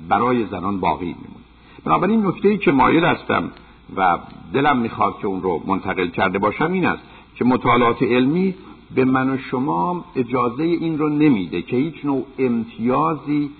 برای 0.08 0.46
زنان 0.46 0.80
باقی 0.80 1.06
میمونه. 1.06 1.42
بنابراین 1.84 2.26
نکته 2.26 2.48
ای 2.48 2.58
که 2.58 2.72
مایل 2.72 3.04
هستم 3.04 3.50
و 3.96 4.18
دلم 4.54 4.78
می‌خواد 4.78 5.18
که 5.18 5.26
اون 5.26 5.42
رو 5.42 5.62
منتقل 5.66 6.08
کرده 6.08 6.38
باشم 6.38 6.72
این 6.72 6.86
است 6.86 7.02
که 7.34 7.44
مطالعات 7.44 8.02
علمی 8.02 8.54
به 8.94 9.04
من 9.04 9.30
و 9.30 9.38
شما 9.38 10.04
اجازه 10.16 10.62
این 10.62 10.98
رو 10.98 11.08
نمیده 11.08 11.62
که 11.62 11.76
هیچ 11.76 12.04
نوع 12.04 12.24
امتیازی 12.38 13.50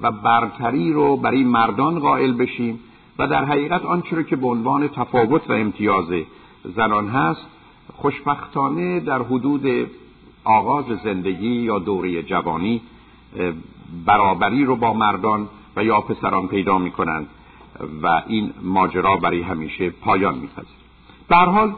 و 0.00 0.10
برتری 0.10 0.92
رو 0.92 1.16
برای 1.16 1.44
مردان 1.44 1.98
قائل 1.98 2.32
بشیم 2.32 2.80
و 3.18 3.26
در 3.26 3.44
حقیقت 3.44 3.84
آنچه 3.84 4.16
رو 4.16 4.22
که 4.22 4.36
به 4.36 4.46
عنوان 4.46 4.88
تفاوت 4.88 5.50
و 5.50 5.52
امتیاز 5.52 6.06
زنان 6.76 7.08
هست 7.08 7.46
خوشبختانه 7.96 9.00
در 9.00 9.22
حدود 9.22 9.90
آغاز 10.44 10.84
زندگی 11.04 11.54
یا 11.54 11.78
دوره 11.78 12.22
جوانی 12.22 12.80
برابری 14.06 14.64
رو 14.64 14.76
با 14.76 14.92
مردان 14.92 15.48
و 15.76 15.84
یا 15.84 16.00
پسران 16.00 16.48
پیدا 16.48 16.78
می 16.78 16.90
کنند 16.90 17.26
و 18.02 18.22
این 18.26 18.52
ماجرا 18.62 19.16
برای 19.16 19.42
همیشه 19.42 19.90
پایان 19.90 20.34
میپذیرد 20.34 20.80
به 21.28 21.36
حال 21.36 21.74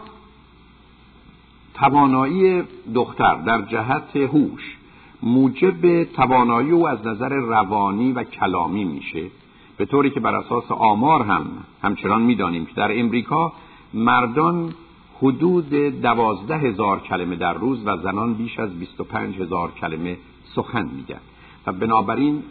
توانایی 1.74 2.62
دختر 2.94 3.34
در 3.34 3.62
جهت 3.62 4.16
هوش 4.16 4.76
موجب 5.22 6.04
توانایی 6.04 6.70
او 6.70 6.88
از 6.88 7.06
نظر 7.06 7.28
روانی 7.28 8.12
و 8.12 8.24
کلامی 8.24 8.84
میشه 8.84 9.30
به 9.76 9.84
طوری 9.84 10.10
که 10.10 10.20
بر 10.20 10.34
اساس 10.34 10.64
آمار 10.70 11.22
هم 11.22 11.46
همچنان 11.82 12.22
می‌دانیم 12.22 12.66
که 12.66 12.72
در 12.74 13.00
امریکا 13.00 13.52
مردان 13.94 14.74
حدود 15.22 15.70
دوازده 16.02 16.58
هزار 16.58 17.00
کلمه 17.00 17.36
در 17.36 17.52
روز 17.52 17.86
و 17.86 17.96
زنان 17.96 18.34
بیش 18.34 18.58
از 18.58 18.78
بیست 18.78 19.00
و 19.00 19.04
پنج 19.04 19.40
هزار 19.40 19.70
کلمه 19.70 20.16
سخن 20.54 20.90
میگن. 20.96 21.20
و 21.66 21.72
بنابراین 21.72 22.42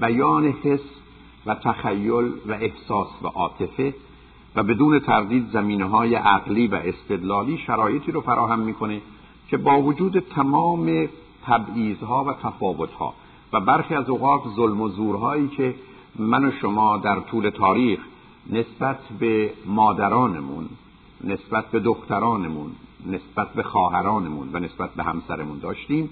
بیان 0.00 0.46
حس 0.46 0.80
و 1.46 1.54
تخیل 1.54 2.32
و 2.46 2.52
احساس 2.52 3.08
و 3.22 3.26
عاطفه 3.26 3.94
و 4.56 4.62
بدون 4.62 4.98
تردید 4.98 5.50
زمینه 5.52 5.84
های 5.84 6.14
عقلی 6.14 6.66
و 6.66 6.74
استدلالی 6.74 7.58
شرایطی 7.58 8.12
رو 8.12 8.20
فراهم 8.20 8.58
می‌کنه 8.58 9.00
که 9.48 9.56
با 9.56 9.82
وجود 9.82 10.18
تمام 10.18 11.08
تبعیضها 11.46 12.24
و 12.24 12.32
تفاوتها 12.32 13.14
و 13.52 13.60
برخی 13.60 13.94
از 13.94 14.10
اوقات 14.10 14.42
ظلم 14.56 14.80
و 14.80 14.88
زورهایی 14.88 15.48
که 15.48 15.74
من 16.18 16.44
و 16.44 16.50
شما 16.50 16.96
در 16.96 17.20
طول 17.20 17.50
تاریخ 17.50 18.00
نسبت 18.50 18.98
به 19.20 19.52
مادرانمون 19.66 20.68
نسبت 21.24 21.70
به 21.70 21.80
دخترانمون 21.80 22.70
نسبت 23.06 23.52
به 23.52 23.62
خواهرانمون 23.62 24.48
و 24.52 24.58
نسبت 24.58 24.94
به 24.94 25.02
همسرمون 25.02 25.58
داشتیم 25.58 26.10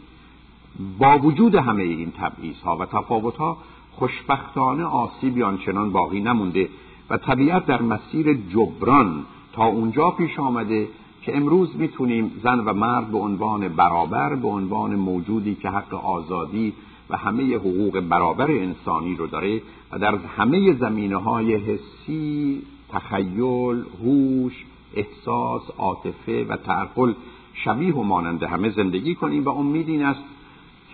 با 0.99 1.19
وجود 1.19 1.55
همه 1.55 1.83
این 1.83 2.13
تبعیضها 2.13 2.77
و 2.77 2.87
تفاوتها 2.87 3.57
خوشبختانه 3.97 4.85
آسیبی 4.85 5.43
آنچنان 5.43 5.93
باقی 5.93 6.21
نمونده 6.21 6.69
و 7.11 7.17
طبیعت 7.17 7.67
در 7.67 7.83
مسیر 7.83 8.35
جبران 8.35 9.25
تا 9.53 9.65
اونجا 9.65 10.11
پیش 10.11 10.39
آمده 10.39 10.89
که 11.23 11.37
امروز 11.37 11.77
می‌تونیم 11.77 12.41
زن 12.43 12.59
و 12.59 12.73
مرد 12.73 13.11
به 13.11 13.19
عنوان 13.19 13.69
برابر 13.69 14.35
به 14.35 14.49
عنوان 14.49 14.97
موجودی 14.97 15.55
که 15.55 15.69
حق 15.69 15.95
آزادی 15.95 16.73
و 17.11 17.17
همه 17.17 17.55
حقوق 17.55 18.01
برابر 18.01 18.51
انسانی 18.51 19.17
رو 19.17 19.27
داره 19.27 19.63
و 19.93 19.99
در 19.99 20.15
همه 20.17 20.73
زمینه 20.73 21.17
های 21.17 21.55
حسی 21.55 22.63
تخیل 22.89 23.85
هوش 24.03 24.65
احساس 24.95 25.63
عاطفه 25.79 26.45
و 26.45 26.57
تعقل 26.57 27.13
شبیه 27.55 27.95
و 27.95 28.03
مانند 28.03 28.43
همه 28.43 28.71
زندگی 28.71 29.15
کنیم 29.15 29.45
و 29.45 29.49
امید 29.49 29.89
این 29.89 30.03
است 30.03 30.21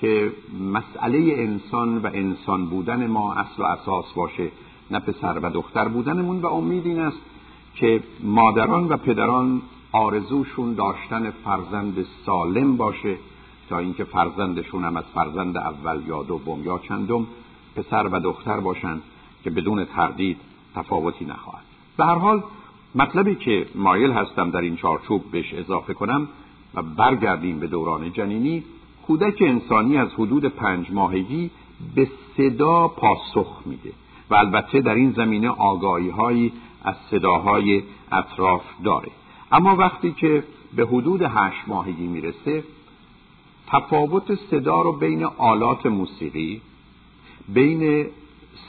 که 0.01 0.33
مسئله 0.73 1.35
انسان 1.39 1.99
و 1.99 2.07
انسان 2.07 2.67
بودن 2.67 3.07
ما 3.07 3.35
اصل 3.35 3.63
و 3.63 3.67
اساس 3.67 4.13
باشه 4.13 4.51
نه 4.91 4.99
پسر 4.99 5.39
و 5.39 5.51
دختر 5.51 5.89
بودنمون. 5.89 6.41
و 6.41 6.47
امید 6.47 6.87
این 6.87 7.01
است 7.01 7.19
که 7.75 8.03
مادران 8.23 8.89
و 8.89 8.97
پدران 8.97 9.63
آرزوشون 9.93 10.75
داشتن 10.75 11.31
فرزند 11.31 12.07
سالم 12.27 12.77
باشه 12.77 13.17
تا 13.69 13.79
اینکه 13.79 14.05
فرزندشون 14.05 14.85
هم 14.85 14.97
از 14.97 15.05
فرزند 15.15 15.57
اول 15.57 16.03
یا 16.07 16.23
دوم 16.23 16.65
یا 16.65 16.79
چندم 16.79 17.27
پسر 17.77 18.09
و 18.13 18.21
دختر 18.21 18.61
باشند 18.61 19.03
که 19.45 19.51
بدون 19.51 19.85
تردید 19.85 20.37
تفاوتی 20.75 21.25
نخواهد. 21.25 21.65
به 21.97 22.05
هر 22.05 22.15
حال 22.15 22.43
مطلبی 22.95 23.35
که 23.35 23.67
مایل 23.75 24.11
هستم 24.11 24.51
در 24.51 24.61
این 24.61 24.77
چارچوب 24.77 25.31
بهش 25.31 25.55
اضافه 25.55 25.95
کنم 25.95 26.29
و 26.75 26.83
برگردیم 26.83 27.59
به 27.59 27.67
دوران 27.67 28.13
جنینی 28.13 28.65
کودک 29.09 29.43
انسانی 29.43 29.97
از 29.97 30.09
حدود 30.15 30.45
پنج 30.45 30.87
ماهگی 30.91 31.51
به 31.95 32.09
صدا 32.37 32.89
پاسخ 32.89 33.63
میده 33.67 33.93
و 34.31 34.35
البته 34.35 34.81
در 34.81 34.95
این 34.95 35.11
زمینه 35.11 35.49
آگاهی 35.49 36.09
هایی 36.09 36.53
از 36.83 36.95
صداهای 37.11 37.83
اطراف 38.13 38.63
داره. 38.85 39.09
اما 39.53 39.77
وقتی 39.77 40.13
که 40.13 40.45
به 40.77 40.87
حدود 40.87 41.23
هشت 41.23 41.63
ماهگی 41.67 42.07
می‌رسه 42.07 42.65
تفاوت 43.67 44.35
صدا 44.51 44.83
رو 44.83 44.93
بین 44.93 45.25
آلات 45.25 45.87
موسیقی 45.87 46.61
بین 47.49 48.07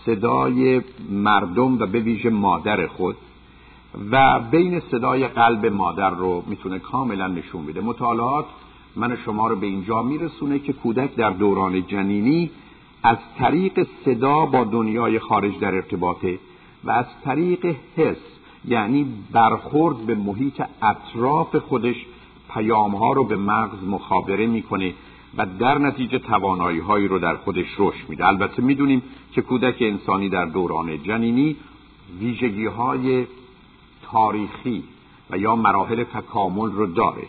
صدای 0.06 0.82
مردم 1.10 1.80
و 1.80 1.86
به 1.86 2.00
ویژه 2.00 2.30
مادر 2.30 2.88
خود 2.88 3.16
و 4.12 4.40
بین 4.40 4.80
صدای 4.80 5.28
قلب 5.28 5.66
مادر 5.66 6.10
رو 6.10 6.44
می‌تونه 6.48 6.80
کاملا 6.80 7.28
نشون 7.28 7.62
میده 7.62 7.82
مطالعات 7.82 8.46
من 8.96 9.18
شما 9.26 9.48
رو 9.48 9.56
به 9.56 9.68
اینجا 9.68 10.04
میرسونه 10.04 10.60
که 10.60 10.74
کودک 10.74 11.16
در 11.16 11.30
دوران 11.30 11.88
جنینی 11.88 12.50
از 13.04 13.18
طریق 13.38 13.88
صدا 14.06 14.46
با 14.46 14.64
دنیای 14.64 15.20
خارج 15.20 15.60
در 15.60 15.76
ارتباطه 15.76 16.40
و 16.84 16.92
از 16.92 17.06
طریق 17.24 17.76
حس 17.96 18.18
یعنی 18.66 19.06
برخورد 19.32 19.98
به 19.98 20.16
محیط 20.16 20.64
اطراف 20.82 21.56
خودش 21.56 21.96
پیام 22.54 22.96
ها 22.96 23.14
رو 23.14 23.24
به 23.24 23.36
مغز 23.36 23.84
مخابره 23.84 24.48
می‌کنه 24.48 24.94
و 25.38 25.46
در 25.60 25.78
نتیجه 25.78 26.20
توانایی 26.20 26.80
هایی 26.80 27.08
رو 27.08 27.20
در 27.20 27.36
خودش 27.36 27.68
رشد 27.78 28.10
میده. 28.10 28.28
البته 28.28 28.62
می‌دونیم 28.62 29.02
که 29.32 29.42
کودک 29.42 29.76
انسانی 29.80 30.30
در 30.30 30.46
دوران 30.46 31.04
جنینی 31.04 31.56
ویژگی 32.20 32.66
های 32.66 33.28
تاریخی 34.12 34.84
و 35.30 35.38
یا 35.38 35.56
مراحل 35.56 36.04
تکامل 36.04 36.72
رو 36.72 36.86
داره. 36.86 37.24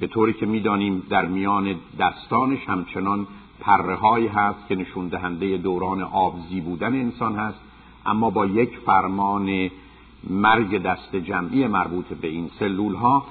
به 0.00 0.06
طوری 0.06 0.32
که 0.32 0.46
می‌دانیم 0.46 1.02
در 1.10 1.26
میان 1.26 1.74
دستانش 1.98 2.68
همچنان 2.68 3.26
پره 3.60 3.94
هایی 3.94 4.26
هست 4.26 4.68
که 4.68 4.76
نشون 4.76 5.08
دهنده 5.08 5.56
دوران 5.56 6.02
آبزی 6.02 6.60
بودن 6.60 6.94
انسان 6.94 7.34
هست 7.34 7.60
اما 8.06 8.30
با 8.30 8.46
یک 8.46 8.78
فرمان 8.78 9.70
مرگ 10.30 10.82
دست 10.82 11.16
جمعی 11.16 11.66
مربوط 11.66 12.06
به 12.06 12.28
این 12.28 12.50
سلول 12.58 12.94
ها 12.94 13.24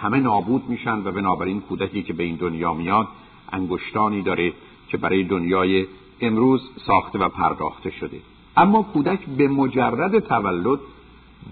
همه 0.00 0.20
نابود 0.20 0.68
میشن 0.68 0.98
و 0.98 1.12
بنابراین 1.12 1.60
کودکی 1.60 2.02
که 2.02 2.12
به 2.12 2.22
این 2.22 2.36
دنیا 2.36 2.74
میاد 2.74 3.08
انگشتانی 3.52 4.22
داره 4.22 4.52
که 4.88 4.96
برای 4.96 5.24
دنیای 5.24 5.86
امروز 6.20 6.70
ساخته 6.86 7.18
و 7.18 7.28
پرداخته 7.28 7.90
شده. 7.90 8.20
اما 8.56 8.82
کودک 8.82 9.26
به 9.26 9.48
مجرد 9.48 10.18
تولد 10.18 10.78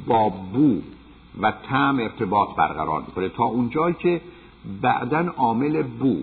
با 0.06 0.28
بو 0.28 0.80
و 1.40 1.52
طعم 1.70 1.98
ارتباط 1.98 2.48
برقرار 2.56 3.02
می‌کنه. 3.06 3.28
تا 3.28 3.44
اونجایی 3.44 3.94
که 3.94 4.20
بعدا 4.82 5.32
عامل 5.36 5.82
بو 5.82 6.16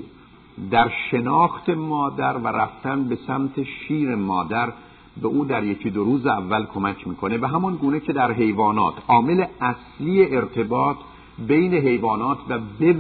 در 0.72 0.92
شناخت 1.12 1.70
مادر 1.70 2.38
و 2.38 2.48
رفتن 2.48 3.04
به 3.04 3.18
سمت 3.28 3.64
شیر 3.64 4.16
مادر 4.16 4.74
به 5.22 5.28
او 5.28 5.46
در 5.46 5.64
یکی 5.64 5.90
دو 5.90 6.04
روز 6.04 6.26
اول 6.26 6.66
کمک 6.66 7.08
می‌کنه. 7.08 7.38
و 7.38 7.46
همان 7.46 7.76
گونه 7.76 8.00
که 8.00 8.14
در 8.14 8.32
حیوانات. 8.32 8.94
عامل 9.08 9.46
اصلی 9.62 10.36
ارتباط 10.36 10.98
بین 11.48 11.74
حیوانات 11.74 12.38
و 12.50 12.60
به 12.80 12.94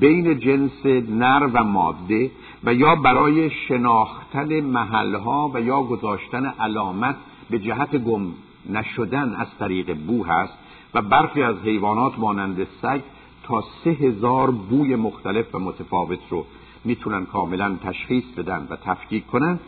بین 0.00 0.38
جنس 0.38 0.86
نر 1.08 1.48
و 1.52 1.64
ماده 1.64 2.30
و 2.64 2.74
یا 2.74 2.94
برای 2.94 3.50
شناختن 3.50 4.60
محلها 4.60 5.50
و 5.54 5.60
یا 5.60 5.82
گذاشتن 5.82 6.46
علامت 6.46 7.16
به 7.50 7.58
جهت 7.58 7.96
گم 7.96 8.32
نشدن 8.70 9.34
از 9.34 9.46
طریق 9.58 9.94
بو 9.94 10.24
هست 10.24 10.52
و 10.94 11.02
برخی 11.02 11.42
از 11.42 11.56
حیوانات 11.64 12.18
مانند 12.18 12.66
سگ 12.82 13.00
تا 13.46 13.64
سه 13.84 13.90
هزار 13.90 14.50
بوی 14.50 14.96
مختلف 14.96 15.54
و 15.54 15.58
متفاوت 15.58 16.18
رو 16.30 16.46
می‌تونن 16.84 17.26
کاملا 17.26 17.76
تشخیص 17.84 18.24
بدن 18.36 18.66
و 18.70 18.76
تفکیک 18.76 19.26
کنن. 19.26 19.58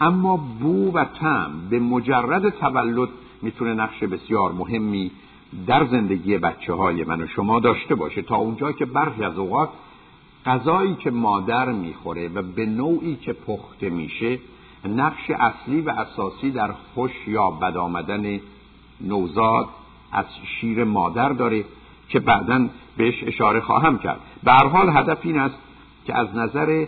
اما 0.00 0.36
بو 0.36 0.92
و 0.92 1.04
تم 1.04 1.50
به 1.70 1.78
مجرد 1.78 2.48
تولد 2.48 3.08
می‌تونه 3.42 3.74
نقش 3.74 4.04
بسیار 4.04 4.52
مهمی 4.52 5.10
در 5.66 5.86
زندگی 5.86 6.38
بچه 6.38 6.72
های 6.72 7.04
من 7.04 7.20
و 7.20 7.26
شما 7.26 7.60
داشته 7.60 7.94
باشه. 7.94 8.22
تا 8.22 8.36
اونجا 8.36 8.72
که 8.72 8.84
برخی 8.84 9.24
از 9.24 9.38
اوقات 9.38 9.68
غذایی 10.46 10.94
که 10.94 11.10
مادر 11.10 11.72
می‌خوره 11.72 12.28
و 12.28 12.42
به 12.42 12.66
نوعی 12.66 13.16
که 13.16 13.32
پخته 13.32 13.90
میشه 13.90 14.38
نقش 14.84 15.30
اصلی 15.30 15.80
و 15.80 15.90
اساسی 15.90 16.50
در 16.50 16.72
خوش 16.94 17.12
یا 17.26 17.50
بد 17.50 17.76
آمدن 17.76 18.40
نوزاد 19.00 19.68
از 20.12 20.24
شیر 20.60 20.84
مادر 20.84 21.28
داره 21.28 21.64
که 22.08 22.20
بعدا 22.20 22.68
بهش 22.96 23.24
اشاره 23.26 23.60
خواهم 23.60 23.98
کرد. 23.98 24.20
به 24.42 24.52
حال 24.52 24.96
هدف 24.96 25.18
این 25.22 25.38
است 25.38 25.58
که 26.06 26.18
از 26.18 26.36
نظر 26.36 26.86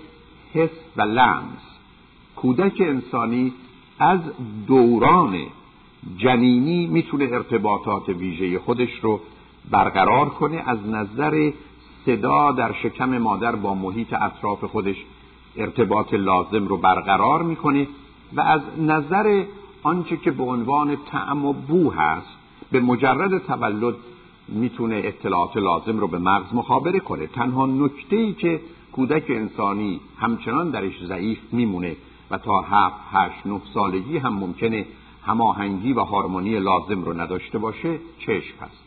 حس 0.54 0.70
و 0.96 1.02
لمس 1.02 1.62
کودک 2.36 2.80
انسانی 2.80 3.52
از 3.98 4.20
دوران 4.66 5.38
جنینی 6.16 6.86
می‌تونه 6.86 7.24
ارتباطات 7.24 8.08
ویژه 8.08 8.58
خودش 8.58 8.90
رو 9.02 9.20
برقرار 9.70 10.28
کنه 10.28 10.62
از 10.66 10.78
نظر 10.86 11.50
صدا 12.06 12.52
در 12.52 12.72
شکم 12.72 13.18
مادر 13.18 13.56
با 13.56 13.74
محیط 13.74 14.12
اطراف 14.12 14.64
خودش 14.64 14.96
ارتباط 15.56 16.14
لازم 16.14 16.66
رو 16.66 16.76
برقرار 16.76 17.42
می‌کنه 17.42 17.86
و 18.32 18.40
از 18.40 18.60
نظر 18.78 19.44
آنچه 19.82 20.16
که 20.16 20.30
به 20.30 20.42
عنوان 20.42 20.96
طعم 21.10 21.44
و 21.44 21.52
بو 21.52 21.90
هست 21.90 22.36
به 22.72 22.80
مجرد 22.80 23.38
تولد 23.38 23.94
می‌تونه 24.48 25.00
اطلاعات 25.04 25.56
لازم 25.56 25.98
رو 25.98 26.08
به 26.08 26.18
مغز 26.18 26.54
مخابره 26.54 27.00
کنه. 27.00 27.26
تنها 27.26 27.66
نکته 27.66 28.16
ای 28.16 28.32
که 28.32 28.60
کودک 28.92 29.24
انسانی 29.28 30.00
همچنان 30.18 30.70
درش 30.70 31.04
ضعیف 31.04 31.38
میمونه 31.52 31.96
و 32.30 32.38
تا 32.38 32.60
هفت 32.60 32.96
هشت 33.12 33.46
نه 33.46 33.60
سالگی 33.74 34.18
هم 34.18 34.34
ممکنه 34.34 34.86
هماهنگی 35.26 35.92
و 35.92 36.00
هارمونی 36.00 36.58
لازم 36.60 37.02
رو 37.02 37.20
نداشته 37.20 37.58
باشه 37.58 37.98
چشم 38.18 38.54
هست. 38.60 38.84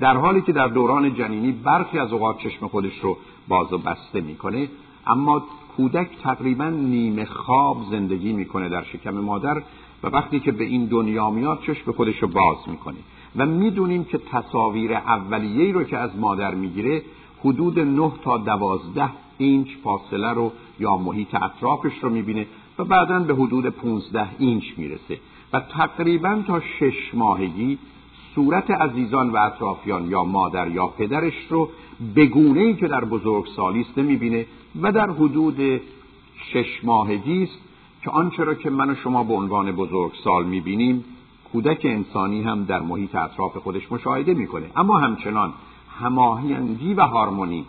در 0.00 0.16
حالی 0.16 0.40
که 0.40 0.52
در 0.52 0.68
دوران 0.68 1.14
جنینی 1.14 1.52
برخی 1.52 1.98
از 1.98 2.12
اوقات 2.12 2.38
چشم 2.38 2.68
خودش 2.68 2.98
رو 3.02 3.16
باز 3.48 3.72
و 3.72 3.78
بسته 3.78 4.20
می‌کنه 4.20 4.68
اما 5.06 5.42
کودک 5.76 6.08
تقریبا 6.22 6.68
نیمه 6.68 7.24
خواب 7.24 7.82
زندگی 7.90 8.32
می‌کنه 8.32 8.68
در 8.68 8.84
شکم 8.84 9.10
مادر 9.10 9.62
و 10.02 10.06
وقتی 10.06 10.40
که 10.40 10.52
به 10.52 10.64
این 10.64 10.84
دنیا 10.84 11.30
میاد 11.30 11.60
چشم 11.66 11.92
خودش 11.92 12.22
رو 12.22 12.28
باز 12.28 12.56
می‌کنه. 12.66 12.98
و 13.38 13.46
می‌دونیم 13.46 14.04
که 14.04 14.18
تصاویر 14.18 14.94
اولیه 14.94 15.72
رو 15.72 15.84
که 15.84 15.96
از 15.96 16.10
مادر 16.16 16.54
می‌گیره 16.54 17.02
حدود 17.44 17.78
9 17.78 18.12
تا 18.24 18.38
12 18.38 19.08
اینچ 19.38 19.68
فاصله 19.84 20.32
رو 20.32 20.52
یا 20.80 20.96
محیط 20.96 21.34
اطرافش 21.34 21.92
رو 22.02 22.10
می‌بینه 22.10 22.46
و 22.78 22.84
بعدا 22.84 23.18
به 23.20 23.34
حدود 23.34 23.66
15 23.66 24.28
اینچ 24.38 24.64
می‌رسه 24.76 25.18
و 25.52 25.60
تقریبا 25.60 26.42
تا 26.46 26.60
شش 26.60 27.14
ماهگی 27.14 27.78
صورت 28.34 28.70
عزیزان 28.70 29.30
و 29.30 29.36
اطرافیان 29.36 30.10
یا 30.10 30.24
مادر 30.24 30.68
یا 30.68 30.86
پدرش 30.86 31.34
رو 31.48 31.68
بگونه 32.16 32.60
ای 32.60 32.74
که 32.74 32.88
در 32.88 33.04
بزرگ 33.04 33.46
سالیست 33.56 33.98
نمی‌بینه 33.98 34.46
و 34.82 34.92
در 34.92 35.10
حدود 35.10 35.80
شش 36.52 36.84
ماهگی 36.84 37.42
است 37.42 37.58
که 38.02 38.10
آنچه 38.10 38.44
را 38.44 38.54
که 38.54 38.70
من 38.70 38.90
و 38.90 38.94
شما 38.94 39.24
به 39.24 39.34
عنوان 39.34 39.72
بزرگ 39.72 40.12
سال 40.24 40.46
می‌بینیم 40.46 41.04
کودک 41.52 41.80
انسانی 41.84 42.42
هم 42.42 42.64
در 42.64 42.80
محیط 42.80 43.14
اطراف 43.14 43.56
خودش 43.56 43.92
مشاهده 43.92 44.34
می‌کنه. 44.34 44.66
اما 44.76 44.98
همچنان 44.98 45.52
هماهنگی 46.00 46.94
و 46.94 47.00
هارمونی 47.00 47.64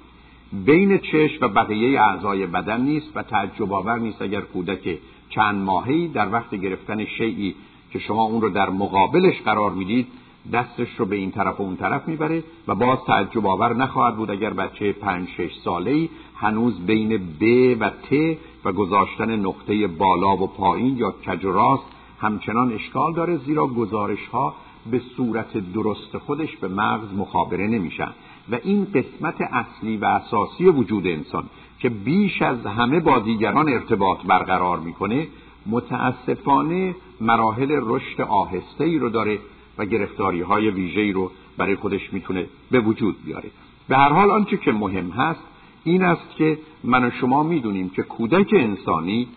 بین 0.54 0.98
چشم 0.98 1.46
و 1.46 1.48
بقیه 1.48 2.02
اعضای 2.02 2.46
بدن 2.46 2.82
نیست 2.82 3.12
و 3.16 3.24
تعجب 3.24 3.74
آور 3.74 4.00
نیست 4.00 4.22
اگر 4.22 4.42
کودک 4.42 5.00
چند 5.30 5.64
ماهی 5.64 6.08
در 6.08 6.32
وقت 6.32 6.56
گرفتن 6.56 7.06
شیعی 7.06 7.56
که 7.92 8.00
شما 8.00 8.24
اون 8.24 8.42
رو 8.42 8.50
در 8.50 8.70
مقابلش 8.70 9.42
قرار 9.42 9.72
می‌دید 9.72 10.08
دستش 10.54 10.88
رو 10.98 11.06
به 11.06 11.16
این 11.16 11.32
طرف 11.32 11.60
و 11.60 11.64
اون 11.64 11.76
طرف 11.76 12.08
می‌بره 12.08 12.44
و 12.68 12.76
باز 12.76 12.98
تعجب 13.08 13.48
آور 13.48 13.76
نخواهد 13.76 14.16
بود 14.16 14.32
اگر 14.32 14.54
بچه 14.54 14.92
پنج 14.92 15.28
شش 15.38 15.56
ساله 15.64 15.92
ای 15.92 16.10
هنوز 16.36 16.86
بین 16.86 17.18
ب 17.40 17.44
و 17.80 17.90
ت 17.90 18.38
و 18.66 18.72
گذاشتن 18.72 19.40
نقطه 19.40 19.88
بالا 19.88 20.38
و 20.38 20.48
پایین 20.48 20.98
یا 20.98 21.12
کج 21.12 21.46
و 21.46 21.52
راست 21.52 21.86
همچنان 22.22 22.74
اشکال 22.74 23.14
داره 23.14 23.38
زیرا 23.38 23.68
گزارش 23.68 24.28
ها 24.28 24.56
به 24.92 25.02
صورت 25.18 25.74
درست 25.74 26.18
خودش 26.18 26.58
به 26.58 26.68
مغز 26.68 27.14
مخابره 27.18 27.68
نمیشن. 27.68 28.10
و 28.52 28.58
این 28.64 28.88
قسمت 28.96 29.42
اصلی 29.42 29.98
و 29.98 30.06
اساسی 30.06 30.66
وجود 30.66 31.08
انسان 31.08 31.44
که 31.80 31.90
بیش 31.90 32.42
از 32.42 32.66
همه 32.66 33.00
با 33.00 33.20
دیگران 33.20 33.70
ارتباط 33.70 34.18
برقرار 34.26 34.80
می‌کنه 34.80 35.28
متاسفانه 35.66 36.96
مراحل 37.22 37.80
رشد 37.84 38.22
آهسته 38.22 38.84
ای 38.84 39.00
رو 39.00 39.10
داره 39.10 39.40
و 39.78 39.86
گرفتاری 39.86 40.42
های 40.42 40.70
ویژه‌ای 40.70 41.12
رو 41.12 41.32
برای 41.58 41.76
خودش 41.76 42.14
می‌تونه 42.14 42.46
به 42.72 42.80
وجود 42.80 43.16
بیاره. 43.26 43.52
به 43.88 43.98
هر 43.98 44.10
حال 44.10 44.32
آنچه 44.32 44.58
که 44.58 44.72
مهم 44.72 45.10
هست 45.10 45.44
این 45.84 46.04
است 46.04 46.36
که 46.36 46.60
من 46.84 47.04
و 47.04 47.12
شما 47.12 47.44
می‌دونیم 47.44 47.90
که 47.90 48.04
کودک 48.04 48.54
انسانی 48.54 49.28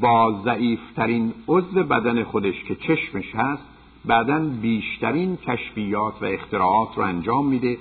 با 0.00 0.40
ضعیفترین 0.44 1.34
عضو 1.48 1.82
بدن 1.82 2.24
خودش 2.24 2.64
که 2.64 2.74
چشمش 2.74 3.34
هست 3.34 3.62
بعدا 4.04 4.38
بیشترین 4.38 5.36
کشفیات 5.36 6.22
و 6.22 6.24
اختراعات 6.24 6.88
رو 6.96 7.02
انجام 7.02 7.46
میده 7.46 7.78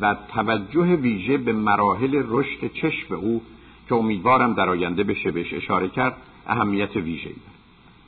و 0.00 0.16
توجه 0.34 0.96
ویژه 0.96 1.38
به 1.38 1.52
مراحل 1.52 2.22
رشد 2.28 2.72
چشم 2.72 3.14
او 3.14 3.42
که 3.88 3.94
امیدوارم 3.94 4.54
در 4.54 4.68
آینده 4.68 5.04
بشه 5.04 5.30
بهش 5.30 5.54
اشاره 5.54 5.88
کرد 5.88 6.16
اهمیت 6.46 6.94
داره. 6.94 7.34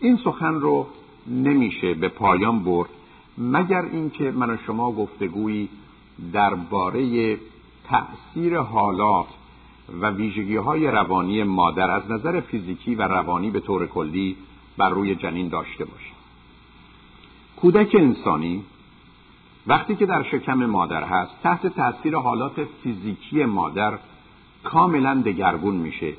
این 0.01 0.17
سخن 0.25 0.55
رو 0.55 0.87
نمیشه 1.27 1.95
به 1.95 2.09
پایان 2.09 2.59
برد 2.65 2.89
مگر 3.39 3.83
اینکه 3.83 4.31
من 4.31 4.51
و 4.51 4.57
شما 4.67 4.93
گفتگویی 4.93 5.69
درباره 6.33 7.39
تأثیر 7.85 8.59
حالات 8.59 9.27
و 10.01 10.11
ویژگی 10.11 10.57
های 10.57 10.87
روانی 10.87 11.43
مادر 11.43 11.91
از 11.91 12.11
نظر 12.11 12.41
فیزیکی 12.41 12.95
و 12.95 13.03
روانی 13.03 13.51
به 13.51 13.61
طور 13.61 13.87
کلی 13.87 14.37
بر 14.79 14.91
روی 14.91 15.15
جنین 15.15 15.49
داشته 15.49 15.85
باشیم. 15.85 16.15
کودک 17.57 17.97
انسانی 17.99 18.65
وقتی 19.67 19.97
که 19.97 20.07
در 20.07 20.23
شکم 20.23 20.65
مادر 20.65 21.05
هست 21.05 21.43
تحت 21.43 21.67
تاثیر 21.67 22.17
حالات 22.17 22.65
فیزیکی 22.83 23.45
مادر 23.45 23.99
کاملا 24.65 25.15
دگرگون 25.15 25.75
میشه 25.75 26.13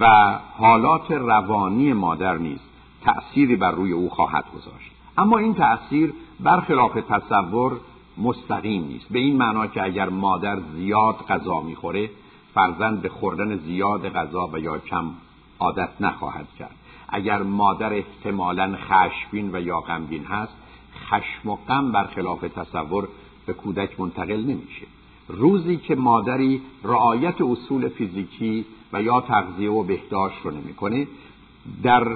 و 0.00 0.34
حالات 0.58 1.10
روانی 1.10 1.92
مادر 1.92 2.38
نیز 2.38 2.58
تأثیری 3.02 3.56
بر 3.56 3.70
روی 3.70 3.92
او 3.92 4.10
خواهد 4.10 4.44
گذاشت. 4.54 4.90
اما 5.18 5.38
این 5.38 5.54
تأثیر 5.54 6.12
برخلاف 6.40 6.98
تصور 7.08 7.80
مستقیم 8.18 8.84
نیست. 8.84 9.12
به 9.12 9.18
این 9.18 9.36
معنا 9.36 9.66
که 9.66 9.84
اگر 9.84 10.08
مادر 10.08 10.58
زیاد 10.60 11.16
غذا 11.28 11.60
می‌خوره 11.60 12.10
فرزند 12.58 13.02
به 13.02 13.08
خوردن 13.08 13.56
زیاد 13.56 14.08
غذا 14.08 14.48
و 14.52 14.58
یا 14.58 14.78
کم 14.78 15.10
عادت 15.58 15.88
نخواهد 16.00 16.46
کرد. 16.58 16.74
اگر 17.08 17.42
مادر 17.42 17.92
احتمالا 17.92 18.76
خشمگین 18.76 19.50
و 19.52 19.60
یا 19.60 19.80
غمگین 19.80 20.24
هست 20.24 20.52
خشم 21.10 21.48
و 21.48 21.56
غم 21.68 21.92
برخلاف 21.92 22.40
تصور 22.40 23.08
به 23.46 23.52
کودک 23.52 24.00
منتقل 24.00 24.40
نمیشه. 24.40 24.86
روزی 25.28 25.76
که 25.76 25.94
مادری 25.94 26.62
رعایت 26.84 27.40
اصول 27.40 27.88
فیزیکی 27.88 28.64
و 28.92 29.02
یا 29.02 29.20
تغذیه 29.20 29.70
و 29.70 29.82
بهداشت 29.82 30.38
رو 30.44 30.50
نمی‌کنه 30.50 31.06
در 31.82 32.06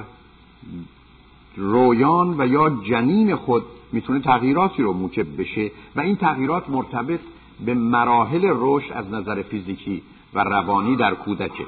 رویان 1.56 2.40
و 2.40 2.46
یا 2.46 2.70
جنین 2.70 3.36
خود 3.36 3.62
می‌تونه 3.92 4.20
تغییراتی 4.20 4.82
رو 4.82 4.92
موجب 4.92 5.40
بشه 5.40 5.70
و 5.96 6.00
این 6.00 6.16
تغییرات 6.16 6.70
مرتبط 6.70 7.20
به 7.66 7.74
مراحل 7.74 8.40
رشد 8.44 8.92
از 8.92 9.10
نظر 9.10 9.42
فیزیکی 9.42 10.02
و 10.34 10.44
روانی 10.44 10.96
در 10.96 11.14
کودکه 11.14 11.64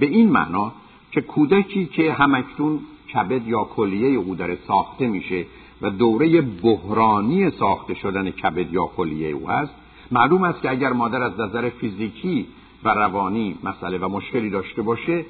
به 0.00 0.06
این 0.06 0.30
معنا 0.30 0.72
که 1.12 1.20
کودکی 1.20 1.86
که 1.86 2.12
همکنون 2.12 2.80
کبد 3.14 3.48
یا 3.48 3.64
کلیه 3.64 4.18
او 4.18 4.34
داره 4.34 4.58
ساخته 4.66 5.08
میشه 5.08 5.46
و 5.82 5.90
دوره 5.90 6.40
بحرانی 6.40 7.50
ساخته 7.50 7.94
شدن 7.94 8.30
کبد 8.30 8.72
یا 8.72 8.86
کلیه 8.96 9.28
او 9.28 9.50
هست 9.50 9.72
معلوم 10.10 10.42
است 10.42 10.62
که 10.62 10.70
اگر 10.70 10.92
مادر 10.92 11.22
از 11.22 11.40
نظر 11.40 11.68
فیزیکی 11.68 12.46
و 12.84 12.88
روانی 12.88 13.54
مسئله 13.64 13.98
و 13.98 14.08
مشکلی 14.08 14.50
داشته 14.50 14.82
باشه 14.82 15.24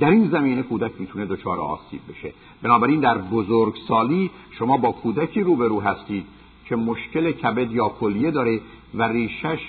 در 0.00 0.10
این 0.10 0.28
زمینه 0.28 0.62
کودک 0.62 0.92
می‌تونه 0.98 1.26
دچار 1.26 1.60
آسیب 1.60 2.00
بشه. 2.08 2.32
بنابراین 2.62 3.00
در 3.00 3.18
بزرگسالی 3.18 4.30
شما 4.50 4.76
با 4.76 4.92
کودکی 4.92 5.40
روبرو 5.40 5.80
هستید 5.80 6.26
که 6.64 6.76
مشکل 6.76 7.32
کبد 7.32 7.72
یا 7.72 7.88
کلیه 7.88 8.30
داره 8.30 8.60
و 8.94 9.02
ریشش 9.02 9.60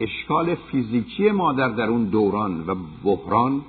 اشکال 0.00 0.54
فیزیکی 0.54 1.30
مادر 1.30 1.68
در 1.68 1.86
اون 1.86 2.04
دوران 2.04 2.64
و 2.66 2.74
بحران 3.04 3.62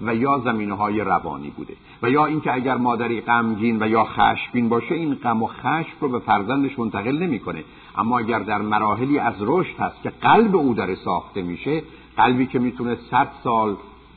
و 0.00 0.14
یا 0.14 0.42
زمینه 0.44 0.74
های 0.74 1.00
روانی 1.00 1.50
بوده 1.50 1.74
و 2.02 2.10
یا 2.10 2.26
اینکه 2.26 2.54
اگر 2.54 2.76
مادری 2.76 3.20
غمگین 3.20 3.82
و 3.82 3.88
یا 3.88 4.04
خشمگین 4.04 4.68
باشه 4.68 4.94
این 4.94 5.14
غم 5.14 5.42
و 5.42 5.46
خشم 5.46 5.96
رو 6.00 6.08
به 6.08 6.18
فرزندش 6.18 6.78
منتقل 6.78 7.18
نمی‌کنه. 7.18 7.64
اما 7.96 8.18
اگر 8.18 8.38
در 8.38 8.62
مراحلی 8.62 9.18
از 9.18 9.34
رشد 9.40 9.78
هست 9.78 10.02
که 10.02 10.12
قلب 10.20 10.56
او 10.56 10.74
داره 10.74 10.94
ساخته 10.94 11.42
میشه 11.42 11.82
قلبی 12.16 12.46
که 12.46 12.58
می‌تونه 12.58 12.96
صد 13.10 13.28
سال 13.44 13.76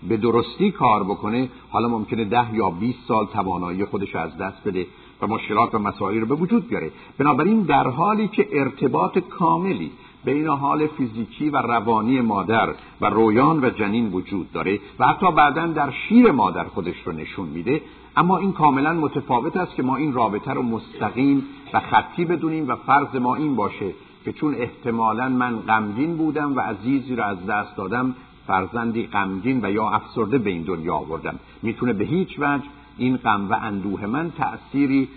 به 0.09 0.17
درستی 0.17 0.71
کار 0.71 1.03
بکنه 1.03 1.49
حالا 1.69 1.87
ممکنه 1.87 2.25
ده 2.25 2.55
یا 2.55 2.69
20 2.69 2.99
سال 3.07 3.25
توانایی 3.25 3.85
خودش 3.85 4.15
از 4.15 4.37
دست 4.37 4.67
بده 4.67 4.87
و 5.21 5.27
مشکلات 5.27 5.75
و 5.75 5.79
مسائلی 5.79 6.19
رو 6.19 6.25
به 6.25 6.35
وجود 6.35 6.67
بیاره. 6.67 6.91
بنابراین 7.17 7.61
در 7.61 7.87
حالی 7.87 8.27
که 8.27 8.47
ارتباط 8.51 9.17
کاملی 9.17 9.91
بین 10.25 10.47
حال 10.47 10.87
فیزیکی 10.87 11.49
و 11.49 11.57
روانی 11.57 12.21
مادر 12.21 12.69
و 13.01 13.05
رویان 13.05 13.65
و 13.65 13.69
جنین 13.69 14.11
وجود 14.11 14.51
داره 14.51 14.79
و 14.99 15.07
حتی 15.07 15.31
بعدا 15.31 15.67
در 15.67 15.91
شیر 15.91 16.31
مادر 16.31 16.63
خودش 16.63 16.95
رو 17.05 17.11
نشون 17.11 17.47
میده. 17.47 17.81
اما 18.17 18.37
این 18.37 18.51
کاملا 18.51 18.93
متفاوت 18.93 19.57
است 19.57 19.75
که 19.75 19.83
ما 19.83 19.95
این 19.95 20.13
رابطه 20.13 20.53
رو 20.53 20.61
مستقیم 20.61 21.43
و 21.73 21.79
خطی 21.79 22.25
بدونیم 22.25 22.69
و 22.69 22.75
فرض 22.75 23.15
ما 23.15 23.35
این 23.35 23.55
باشه 23.55 23.91
که 24.25 24.33
چون 24.33 24.55
احتمالا 24.55 25.29
من 25.29 25.59
غمگین 25.59 26.17
بودم 26.17 26.55
و 26.55 26.59
عزیزی 26.59 27.15
رو 27.15 27.23
از 27.23 27.45
دست 27.45 27.75
دادم 27.77 28.15
فرزندی 28.47 29.07
غمگین 29.07 29.65
و 29.65 29.71
یا 29.71 29.89
افسرده 29.89 30.37
به 30.37 30.49
این 30.49 30.61
دنیا 30.61 30.95
آوردم. 30.95 31.39
می‌تونه 31.61 31.93
به 31.93 32.05
هیچ 32.05 32.39
وجه 32.39 32.63
این 32.97 33.17
غم 33.17 33.49
و 33.49 33.53
اندوه 33.53 34.05
من 34.05 34.31
تأثیری 34.31 35.07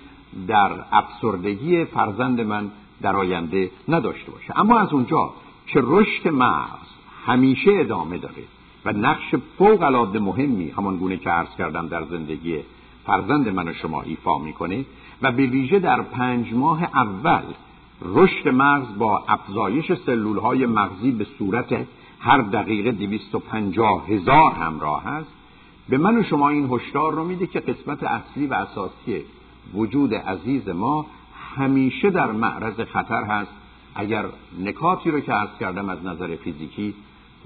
در 0.49 0.71
افسردگی 0.93 1.85
فرزند 1.85 2.41
من 2.41 2.71
در 3.03 3.17
آینده 3.17 3.71
نداشته 3.89 4.31
باشه. 4.31 4.61
اما 4.61 4.79
از 4.79 4.93
اونجا 4.93 5.31
که 5.67 5.81
رشد 5.83 6.29
مغز 6.29 6.89
همیشه 7.27 7.71
ادامه 7.75 8.19
داره 8.19 8.45
و 8.85 8.93
نقش 8.93 9.35
فوق 9.59 9.83
العاده 9.83 10.19
مهمی 10.19 10.71
همان 10.71 10.97
گونه 10.97 11.17
که 11.17 11.31
عرض 11.31 11.49
کردم 11.59 11.89
در 11.89 12.05
زندگی 12.05 12.59
فرزند 13.07 13.49
من 13.49 13.69
و 13.69 13.73
شما 13.73 14.03
ایفا 14.03 14.39
می‌کنه 14.39 14.85
و 15.23 15.33
به 15.33 15.47
ویژه 15.47 15.79
در 15.79 16.03
پنج 16.03 16.55
ماه 16.55 16.85
اول 16.85 17.43
رشد 18.03 18.49
مغز 18.49 18.99
با 18.99 19.25
افزایش 19.29 19.93
سلول 20.07 20.39
های 20.39 20.67
مغزی 20.67 21.11
به 21.11 21.27
صورت 21.39 21.87
هر 22.21 22.39
دقیقه 22.39 22.93
250 22.93 24.07
هزار 24.09 24.53
همراه 24.53 25.05
هست 25.05 25.31
به 25.89 25.99
من 25.99 26.19
و 26.19 26.23
شما 26.23 26.49
این 26.49 26.69
هشدار 26.73 27.13
رو 27.15 27.25
میده 27.25 27.47
که 27.47 27.61
قسمت 27.61 28.03
اصلی 28.03 28.47
و 28.47 28.55
اساسی 28.55 29.25
وجود 29.75 30.15
عزیز 30.15 30.69
ما 30.69 31.07
همیشه 31.59 32.11
در 32.11 32.33
معرض 32.33 32.81
خطر 32.81 33.25
هست 33.25 33.51
اگر 33.95 34.25
نکاتی 34.61 35.11
رو 35.11 35.21
که 35.21 35.33
عرض 35.33 35.59
کردم 35.61 35.89
از 35.89 36.05
نظر 36.05 36.37
فیزیکی 36.37 36.95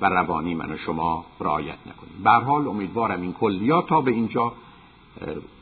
و 0.00 0.06
روانی 0.06 0.54
من 0.54 0.72
و 0.72 0.76
شما 0.76 1.24
رعایت 1.40 1.78
نکنیم. 1.86 2.22
به 2.24 2.30
حال 2.30 2.68
امیدوارم 2.68 3.22
این 3.22 3.32
کلیات 3.32 3.88
تا 3.88 4.00
به 4.00 4.10
اینجا 4.10 4.52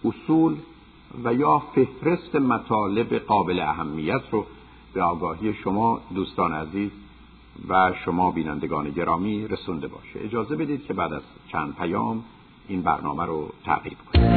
اصول 0.04 0.56
و 1.24 1.34
یا 1.34 1.58
فهرست 1.58 2.36
مطالب 2.36 3.14
قابل 3.14 3.60
اهمیت 3.60 4.22
رو 4.30 4.46
به 4.94 5.02
آگاهی 5.02 5.54
شما 5.54 6.00
دوستان 6.14 6.52
عزیز 6.52 6.90
و 7.68 7.92
شما 8.04 8.30
بینندگان 8.30 8.90
گرامی 8.90 9.48
رسونده 9.48 9.88
باشه. 9.88 10.24
اجازه 10.24 10.56
بدید 10.56 10.86
که 10.86 10.94
بعد 10.94 11.12
از 11.12 11.22
چند 11.48 11.76
پیام 11.76 12.24
این 12.68 12.82
برنامه 12.82 13.24
رو 13.24 13.48
تعقیب 13.64 13.98
کنیم. 14.12 14.29